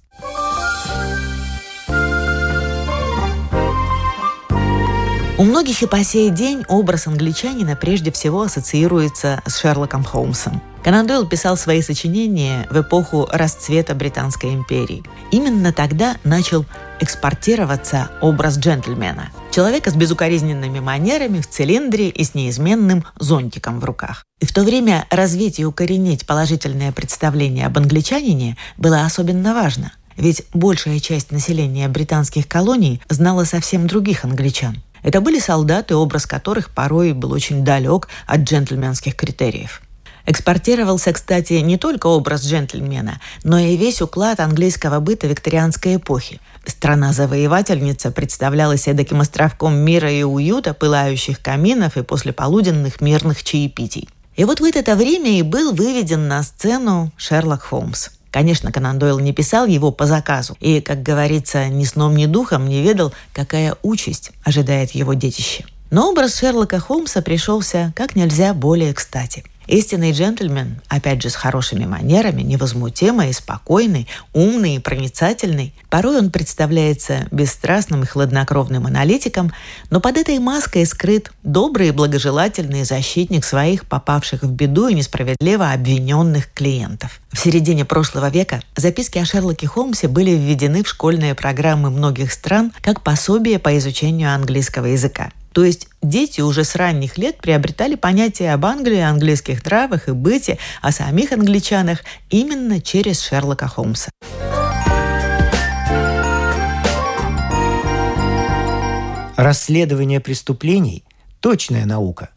У 5.38 5.44
многих 5.44 5.82
и 5.82 5.86
по 5.86 6.02
сей 6.02 6.30
день 6.30 6.64
образ 6.66 7.06
англичанина 7.06 7.76
прежде 7.76 8.10
всего 8.10 8.40
ассоциируется 8.40 9.42
с 9.44 9.58
Шерлоком 9.58 10.02
Холмсом. 10.02 10.62
Конан 10.82 11.06
Дойл 11.06 11.26
писал 11.26 11.58
свои 11.58 11.82
сочинения 11.82 12.66
в 12.70 12.80
эпоху 12.80 13.28
расцвета 13.30 13.94
Британской 13.94 14.54
империи. 14.54 15.02
Именно 15.30 15.74
тогда 15.74 16.16
начал 16.24 16.64
экспортироваться 17.00 18.08
образ 18.22 18.56
джентльмена. 18.56 19.28
Человека 19.50 19.90
с 19.90 19.94
безукоризненными 19.94 20.80
манерами, 20.80 21.42
в 21.42 21.48
цилиндре 21.50 22.08
и 22.08 22.24
с 22.24 22.34
неизменным 22.34 23.04
зонтиком 23.18 23.78
в 23.78 23.84
руках. 23.84 24.24
И 24.40 24.46
в 24.46 24.54
то 24.54 24.62
время 24.62 25.06
развить 25.10 25.58
и 25.58 25.66
укоренить 25.66 26.26
положительное 26.26 26.92
представление 26.92 27.66
об 27.66 27.76
англичанине 27.76 28.56
было 28.78 29.04
особенно 29.04 29.52
важно. 29.52 29.92
Ведь 30.16 30.44
большая 30.54 30.98
часть 30.98 31.30
населения 31.30 31.88
британских 31.88 32.48
колоний 32.48 33.02
знала 33.10 33.44
совсем 33.44 33.86
других 33.86 34.24
англичан. 34.24 34.82
Это 35.06 35.20
были 35.20 35.38
солдаты, 35.38 35.94
образ 35.94 36.26
которых 36.26 36.68
порой 36.68 37.12
был 37.12 37.30
очень 37.30 37.64
далек 37.64 38.08
от 38.26 38.40
джентльменских 38.40 39.14
критериев. 39.14 39.80
Экспортировался, 40.26 41.12
кстати, 41.12 41.52
не 41.52 41.78
только 41.78 42.08
образ 42.08 42.44
джентльмена, 42.44 43.20
но 43.44 43.56
и 43.56 43.76
весь 43.76 44.02
уклад 44.02 44.40
английского 44.40 44.98
быта 44.98 45.28
викторианской 45.28 45.94
эпохи. 45.94 46.40
Страна-завоевательница 46.66 48.10
представлялась 48.10 48.88
эдаким 48.88 49.20
островком 49.20 49.76
мира 49.76 50.10
и 50.10 50.24
уюта, 50.24 50.74
пылающих 50.74 51.40
каминов 51.40 51.96
и 51.96 52.02
послеполуденных 52.02 53.00
мирных 53.00 53.44
чаепитий. 53.44 54.08
И 54.34 54.42
вот 54.42 54.58
в 54.58 54.64
это 54.64 54.96
время 54.96 55.38
и 55.38 55.42
был 55.42 55.72
выведен 55.72 56.26
на 56.26 56.42
сцену 56.42 57.12
Шерлок 57.16 57.62
Холмс. 57.62 58.08
Конечно, 58.36 58.70
Конан 58.70 58.98
Дойл 58.98 59.18
не 59.18 59.32
писал 59.32 59.64
его 59.64 59.90
по 59.90 60.04
заказу 60.04 60.58
и, 60.60 60.82
как 60.82 61.02
говорится, 61.02 61.68
ни 61.68 61.84
сном, 61.84 62.14
ни 62.14 62.26
духом 62.26 62.68
не 62.68 62.82
ведал, 62.82 63.14
какая 63.32 63.76
участь 63.82 64.30
ожидает 64.44 64.90
его 64.90 65.14
детище. 65.14 65.64
Но 65.90 66.10
образ 66.10 66.38
Шерлока 66.38 66.78
Холмса 66.78 67.22
пришелся 67.22 67.94
как 67.96 68.14
нельзя 68.14 68.52
более 68.52 68.92
кстати– 68.92 69.42
Истинный 69.66 70.12
джентльмен, 70.12 70.80
опять 70.86 71.22
же, 71.22 71.28
с 71.28 71.34
хорошими 71.34 71.86
манерами, 71.86 72.42
невозмутимый, 72.42 73.32
спокойный, 73.32 74.06
умный 74.32 74.76
и 74.76 74.78
проницательный. 74.78 75.74
Порой 75.90 76.18
он 76.18 76.30
представляется 76.30 77.26
бесстрастным 77.32 78.04
и 78.04 78.06
хладнокровным 78.06 78.86
аналитиком, 78.86 79.52
но 79.90 80.00
под 80.00 80.18
этой 80.18 80.38
маской 80.38 80.86
скрыт 80.86 81.32
добрый 81.42 81.88
и 81.88 81.92
благожелательный 81.92 82.84
защитник 82.84 83.44
своих 83.44 83.86
попавших 83.86 84.42
в 84.42 84.52
беду 84.52 84.86
и 84.86 84.94
несправедливо 84.94 85.72
обвиненных 85.72 86.52
клиентов. 86.52 87.20
В 87.36 87.38
середине 87.38 87.84
прошлого 87.84 88.30
века 88.30 88.62
записки 88.76 89.18
о 89.18 89.26
Шерлоке 89.26 89.66
Холмсе 89.66 90.08
были 90.08 90.30
введены 90.30 90.82
в 90.82 90.88
школьные 90.88 91.34
программы 91.34 91.90
многих 91.90 92.32
стран 92.32 92.72
как 92.80 93.02
пособие 93.02 93.58
по 93.58 93.76
изучению 93.76 94.32
английского 94.32 94.86
языка. 94.86 95.30
То 95.52 95.62
есть 95.62 95.86
дети 96.00 96.40
уже 96.40 96.64
с 96.64 96.74
ранних 96.74 97.18
лет 97.18 97.36
приобретали 97.36 97.94
понятие 97.94 98.54
об 98.54 98.64
Англии, 98.64 99.00
английских 99.00 99.62
травах 99.62 100.08
и 100.08 100.12
быте, 100.12 100.56
о 100.80 100.92
самих 100.92 101.30
англичанах 101.32 102.00
именно 102.30 102.80
через 102.80 103.20
Шерлока 103.20 103.68
Холмса. 103.68 104.10
Расследование 109.36 110.20
преступлений– 110.20 111.04
точная 111.40 111.84
наука. 111.84 112.30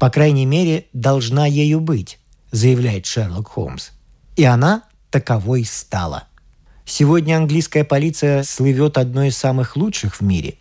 По 0.00 0.10
крайней 0.10 0.44
мере, 0.44 0.86
должна 0.92 1.46
ею 1.46 1.78
быть, 1.78 2.18
заявляет 2.50 3.06
Шерлок 3.06 3.46
Холмс. 3.46 3.90
И 4.36 4.44
она 4.44 4.82
таковой 5.10 5.64
стала. 5.64 6.24
Сегодня 6.84 7.36
английская 7.36 7.84
полиция 7.84 8.42
слывет 8.42 8.98
одной 8.98 9.28
из 9.28 9.36
самых 9.36 9.76
лучших 9.76 10.16
в 10.16 10.20
мире. 10.22 10.54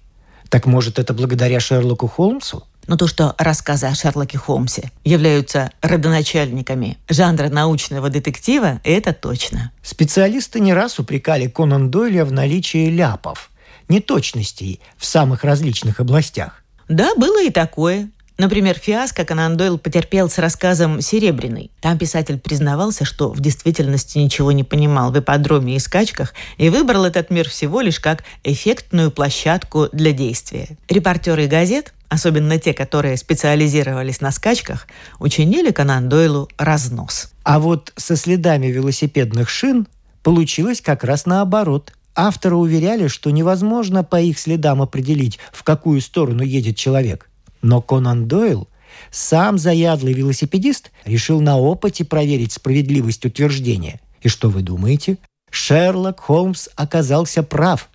Так 0.50 0.66
может, 0.66 1.00
это 1.00 1.14
благодаря 1.14 1.60
Шерлоку 1.60 2.08
Холмсу? 2.08 2.66
Но 2.88 2.98
то, 2.98 3.06
что 3.06 3.36
рассказы 3.38 3.86
о 3.86 3.94
Шерлоке 3.94 4.40
Холмсе 4.40 4.92
являются 5.04 5.72
родоначальниками 5.82 6.98
жанра 7.08 7.50
научного 7.50 8.10
детектива, 8.10 8.82
это 8.84 9.14
точно. 9.14 9.72
Специалисты 9.84 10.60
не 10.60 10.74
раз 10.74 10.98
упрекали 10.98 11.48
Конан 11.48 11.92
Дойля 11.92 12.26
в 12.26 12.32
наличии 12.32 12.90
ляпов, 12.90 13.52
неточностей 13.90 14.82
в 14.98 15.06
самых 15.06 15.44
различных 15.44 16.00
областях. 16.00 16.64
Да, 16.88 17.14
было 17.16 17.44
и 17.44 17.52
такое. 17.52 18.10
Например, 18.40 18.80
фиаско 18.80 19.26
Конан 19.26 19.58
Дойл 19.58 19.78
потерпел 19.78 20.30
с 20.30 20.38
рассказом 20.38 21.02
«Серебряный». 21.02 21.72
Там 21.82 21.98
писатель 21.98 22.40
признавался, 22.40 23.04
что 23.04 23.34
в 23.34 23.42
действительности 23.42 24.18
ничего 24.18 24.54
не 24.54 24.64
понимал 24.64 25.12
в 25.12 25.20
ипподроме 25.20 25.76
и 25.76 25.80
скачках 25.80 26.34
и 26.58 26.70
выбрал 26.70 27.04
этот 27.04 27.32
мир 27.32 27.50
всего 27.50 27.82
лишь 27.82 28.00
как 28.00 28.24
эффектную 28.46 29.12
площадку 29.12 29.90
для 29.92 30.14
действия. 30.14 30.78
Репортеры 30.88 31.48
газет, 31.48 31.94
особенно 32.08 32.58
те, 32.58 32.74
которые 32.74 33.18
специализировались 33.18 34.22
на 34.22 34.32
скачках, 34.32 34.88
учинили 35.20 35.72
Конан 35.72 36.08
Дойлу 36.08 36.48
разнос. 36.58 37.34
А 37.44 37.60
вот 37.60 37.92
со 37.98 38.16
следами 38.16 38.68
велосипедных 38.68 39.50
шин 39.50 39.86
получилось 40.24 40.80
как 40.80 41.04
раз 41.04 41.26
наоборот– 41.26 41.92
Авторы 42.16 42.58
уверяли, 42.58 43.08
что 43.08 43.30
невозможно 43.30 44.04
по 44.04 44.20
их 44.20 44.40
следам 44.40 44.82
определить, 44.82 45.40
в 45.54 45.64
какую 45.64 46.02
сторону 46.02 46.44
едет 46.44 46.76
человек. 46.76 47.29
Но 47.62 47.82
Конан 47.82 48.28
Дойл, 48.28 48.68
сам 49.12 49.58
заядлый 49.58 50.14
велосипедист, 50.14 50.92
решил 51.06 51.42
на 51.42 51.58
опыте 51.58 52.06
проверить 52.06 52.54
справедливость 52.54 53.26
утверждения. 53.26 54.00
И 54.22 54.28
что 54.28 54.50
вы 54.50 54.62
думаете? 54.62 55.18
Шерлок 55.52 56.20
Холмс 56.20 56.70
оказался 56.76 57.44
прав. 57.44 57.90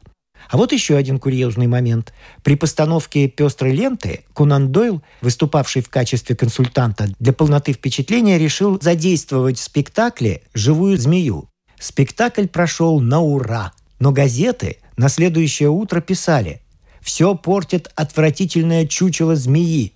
А 0.50 0.56
вот 0.56 0.72
еще 0.72 0.96
один 0.96 1.18
курьезный 1.18 1.66
момент. 1.66 2.12
При 2.42 2.54
постановке 2.54 3.28
«Пестрой 3.28 3.72
ленты» 3.72 4.24
Конан 4.34 4.72
Дойл, 4.72 5.02
выступавший 5.22 5.82
в 5.82 5.88
качестве 5.88 6.36
консультанта 6.36 7.08
для 7.18 7.32
полноты 7.32 7.72
впечатления, 7.72 8.38
решил 8.38 8.78
задействовать 8.80 9.58
в 9.58 9.62
спектакле 9.62 10.42
«Живую 10.52 10.98
змею». 10.98 11.48
Спектакль 11.78 12.46
прошел 12.46 13.00
на 13.00 13.20
ура, 13.20 13.72
но 13.98 14.12
газеты 14.12 14.78
на 14.96 15.08
следующее 15.08 15.70
утро 15.70 16.00
писали 16.00 16.60
все 17.04 17.34
портит 17.34 17.92
отвратительное 17.94 18.86
чучело 18.86 19.36
змеи. 19.36 19.92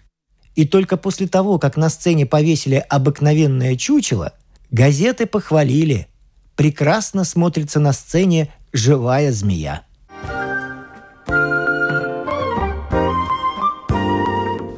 И 0.54 0.66
только 0.66 0.98
после 0.98 1.26
того, 1.26 1.58
как 1.58 1.76
на 1.76 1.88
сцене 1.88 2.26
повесили 2.26 2.84
обыкновенное 2.88 3.76
чучело, 3.76 4.34
газеты 4.70 5.24
похвалили. 5.24 6.06
Прекрасно 6.54 7.24
смотрится 7.24 7.80
на 7.80 7.94
сцене 7.94 8.52
живая 8.74 9.32
змея. 9.32 9.84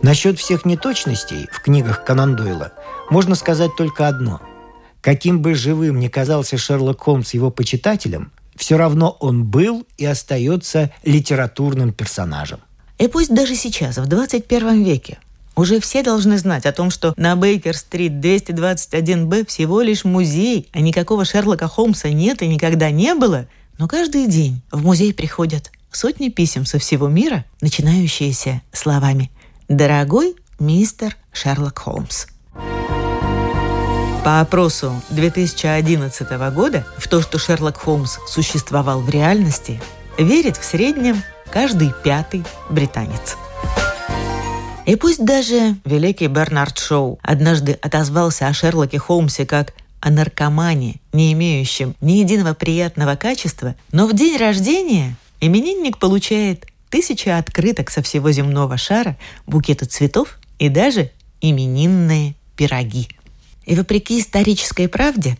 Насчет 0.02 0.38
всех 0.38 0.64
неточностей 0.64 1.48
в 1.50 1.60
книгах 1.60 2.04
Конан 2.04 2.36
Дойла 2.36 2.72
можно 3.10 3.34
сказать 3.34 3.72
только 3.76 4.06
одно. 4.06 4.40
Каким 5.00 5.40
бы 5.42 5.54
живым 5.54 5.98
ни 5.98 6.08
казался 6.08 6.58
Шерлок 6.58 7.00
Холмс 7.00 7.34
его 7.34 7.50
почитателям, 7.50 8.32
все 8.60 8.76
равно 8.76 9.16
он 9.20 9.44
был 9.44 9.86
и 9.96 10.04
остается 10.04 10.90
литературным 11.02 11.94
персонажем. 11.94 12.60
И 12.98 13.08
пусть 13.08 13.34
даже 13.34 13.54
сейчас, 13.54 13.96
в 13.96 14.06
21 14.06 14.84
веке, 14.84 15.18
уже 15.56 15.80
все 15.80 16.02
должны 16.02 16.36
знать 16.36 16.66
о 16.66 16.72
том, 16.72 16.90
что 16.90 17.14
на 17.16 17.36
Бейкер-стрит 17.36 18.12
221-Б 18.12 19.46
всего 19.46 19.80
лишь 19.80 20.04
музей, 20.04 20.68
а 20.72 20.80
никакого 20.80 21.24
Шерлока 21.24 21.68
Холмса 21.68 22.10
нет 22.10 22.42
и 22.42 22.48
никогда 22.48 22.90
не 22.90 23.14
было. 23.14 23.46
Но 23.78 23.88
каждый 23.88 24.26
день 24.26 24.60
в 24.70 24.84
музей 24.84 25.14
приходят 25.14 25.72
сотни 25.90 26.28
писем 26.28 26.66
со 26.66 26.78
всего 26.78 27.08
мира, 27.08 27.46
начинающиеся 27.62 28.60
словами 28.72 29.30
«Дорогой 29.68 30.36
мистер 30.58 31.16
Шерлок 31.32 31.78
Холмс». 31.78 32.26
По 34.24 34.40
опросу 34.40 35.02
2011 35.08 36.30
года 36.52 36.84
в 36.98 37.08
то, 37.08 37.22
что 37.22 37.38
Шерлок 37.38 37.78
Холмс 37.78 38.18
существовал 38.28 39.00
в 39.00 39.08
реальности, 39.08 39.80
верит 40.18 40.58
в 40.58 40.64
среднем 40.64 41.22
каждый 41.50 41.94
пятый 42.04 42.44
британец. 42.68 43.38
И 44.84 44.94
пусть 44.96 45.24
даже 45.24 45.76
великий 45.86 46.26
Бернард 46.26 46.78
Шоу 46.78 47.18
однажды 47.22 47.78
отозвался 47.80 48.46
о 48.46 48.52
Шерлоке 48.52 48.98
Холмсе 48.98 49.46
как 49.46 49.72
о 50.00 50.10
наркомане, 50.10 50.96
не 51.14 51.32
имеющем 51.32 51.96
ни 52.02 52.12
единого 52.12 52.52
приятного 52.52 53.16
качества, 53.16 53.74
но 53.90 54.06
в 54.06 54.12
день 54.12 54.36
рождения 54.36 55.16
именинник 55.40 55.96
получает 55.96 56.66
тысячи 56.90 57.30
открыток 57.30 57.88
со 57.88 58.02
всего 58.02 58.30
земного 58.32 58.76
шара, 58.76 59.16
букеты 59.46 59.86
цветов 59.86 60.38
и 60.58 60.68
даже 60.68 61.10
именинные 61.40 62.34
пироги– 62.54 63.08
и 63.64 63.74
вопреки 63.74 64.20
исторической 64.20 64.88
правде, 64.88 65.38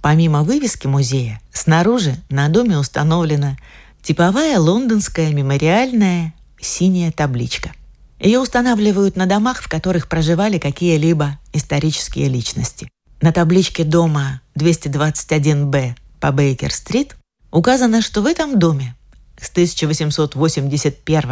помимо 0.00 0.42
вывески 0.42 0.86
музея, 0.86 1.40
снаружи 1.52 2.16
на 2.28 2.48
доме 2.48 2.78
установлена 2.78 3.56
типовая 4.02 4.58
лондонская 4.58 5.32
мемориальная 5.32 6.34
синяя 6.60 7.12
табличка. 7.12 7.72
Ее 8.18 8.38
устанавливают 8.38 9.16
на 9.16 9.26
домах, 9.26 9.62
в 9.62 9.68
которых 9.68 10.08
проживали 10.08 10.58
какие-либо 10.58 11.38
исторические 11.52 12.28
личности. 12.28 12.88
На 13.20 13.32
табличке 13.32 13.84
дома 13.84 14.40
221-Б 14.56 15.96
по 16.20 16.30
Бейкер-стрит 16.30 17.16
указано, 17.50 18.00
что 18.00 18.22
в 18.22 18.26
этом 18.26 18.58
доме 18.58 18.94
с 19.40 19.50
1881 19.50 21.22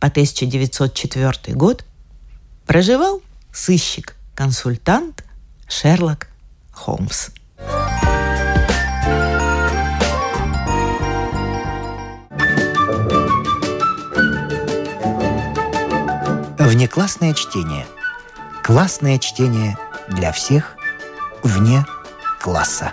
по 0.00 0.06
1904 0.06 1.54
год 1.54 1.84
проживал 2.66 3.22
сыщик, 3.52 4.16
консультант 4.34 5.25
Шерлок 5.68 6.28
Холмс. 6.72 7.30
Внеклассное 16.58 17.34
чтение. 17.34 17.86
Классное 18.62 19.18
чтение 19.18 19.76
для 20.08 20.32
всех 20.32 20.76
вне 21.42 21.84
класса. 22.40 22.92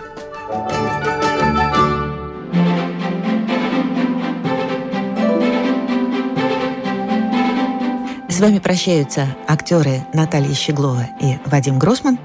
вами 8.44 8.60
прощаются 8.60 9.38
актеры 9.48 10.06
Наталья 10.14 10.54
Щеглова 10.54 11.08
и 11.22 11.38
Вадим 11.46 11.80
Гросман. 11.80 12.20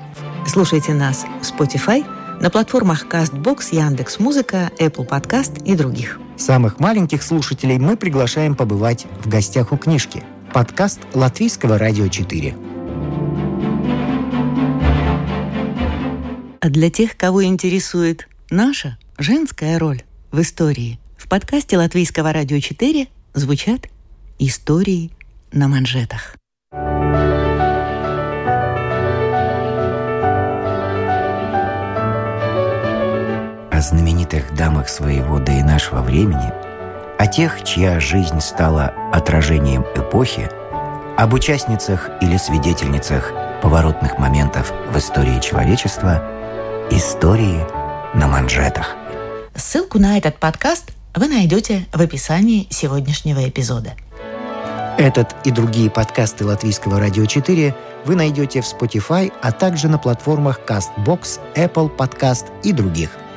Слушайте 0.48 0.94
нас 0.94 1.26
в 1.42 1.44
Spotify, 1.44 2.06
на 2.40 2.48
платформах 2.48 3.04
CastBox, 3.04 3.66
Яндекс.Музыка, 3.70 4.70
Apple 4.78 5.06
Podcast 5.06 5.62
и 5.62 5.76
других. 5.76 6.18
Самых 6.38 6.80
маленьких 6.80 7.22
слушателей 7.22 7.78
мы 7.78 7.98
приглашаем 7.98 8.54
побывать 8.54 9.06
в 9.22 9.28
гостях 9.28 9.72
у 9.72 9.76
книжки. 9.76 10.24
Подкаст 10.54 11.00
Латвийского 11.12 11.76
радио 11.76 12.08
4. 12.08 12.56
А 16.60 16.70
для 16.70 16.90
тех, 16.90 17.14
кого 17.18 17.44
интересует 17.44 18.26
наша 18.48 18.96
женская 19.18 19.78
роль 19.78 20.02
в 20.32 20.40
истории, 20.40 20.98
в 21.18 21.28
подкасте 21.28 21.76
Латвийского 21.76 22.32
радио 22.32 22.58
4 22.58 23.06
звучат 23.34 23.88
истории 24.38 25.10
на 25.52 25.68
манжетах. 25.68 26.36
О 33.78 33.80
знаменитых 33.80 34.56
дамах 34.56 34.88
своего 34.88 35.38
да 35.38 35.52
и 35.52 35.62
нашего 35.62 36.00
времени, 36.00 36.52
о 37.16 37.28
тех, 37.28 37.62
чья 37.62 38.00
жизнь 38.00 38.40
стала 38.40 38.92
отражением 39.12 39.84
эпохи, 39.94 40.50
об 41.16 41.32
участницах 41.32 42.10
или 42.20 42.36
свидетельницах 42.38 43.30
поворотных 43.62 44.18
моментов 44.18 44.72
в 44.92 44.98
истории 44.98 45.38
человечества, 45.38 46.20
истории 46.90 47.64
на 48.18 48.26
манжетах. 48.26 48.96
Ссылку 49.54 50.00
на 50.00 50.18
этот 50.18 50.38
подкаст 50.38 50.90
вы 51.14 51.28
найдете 51.28 51.86
в 51.92 52.00
описании 52.00 52.66
сегодняшнего 52.70 53.48
эпизода– 53.48 53.92
этот 54.98 55.36
и 55.44 55.52
другие 55.52 55.88
подкасты 55.88 56.44
Латвийского 56.44 56.98
радио 56.98 57.24
4 57.24 57.72
вы 58.04 58.16
найдете 58.16 58.60
в 58.60 58.64
Spotify, 58.64 59.32
а 59.40 59.52
также 59.52 59.88
на 59.88 59.96
платформах 59.96 60.58
CastBox, 60.66 61.38
Apple 61.54 61.96
Podcast 61.96 62.46
и 62.64 62.72
других– 62.72 63.10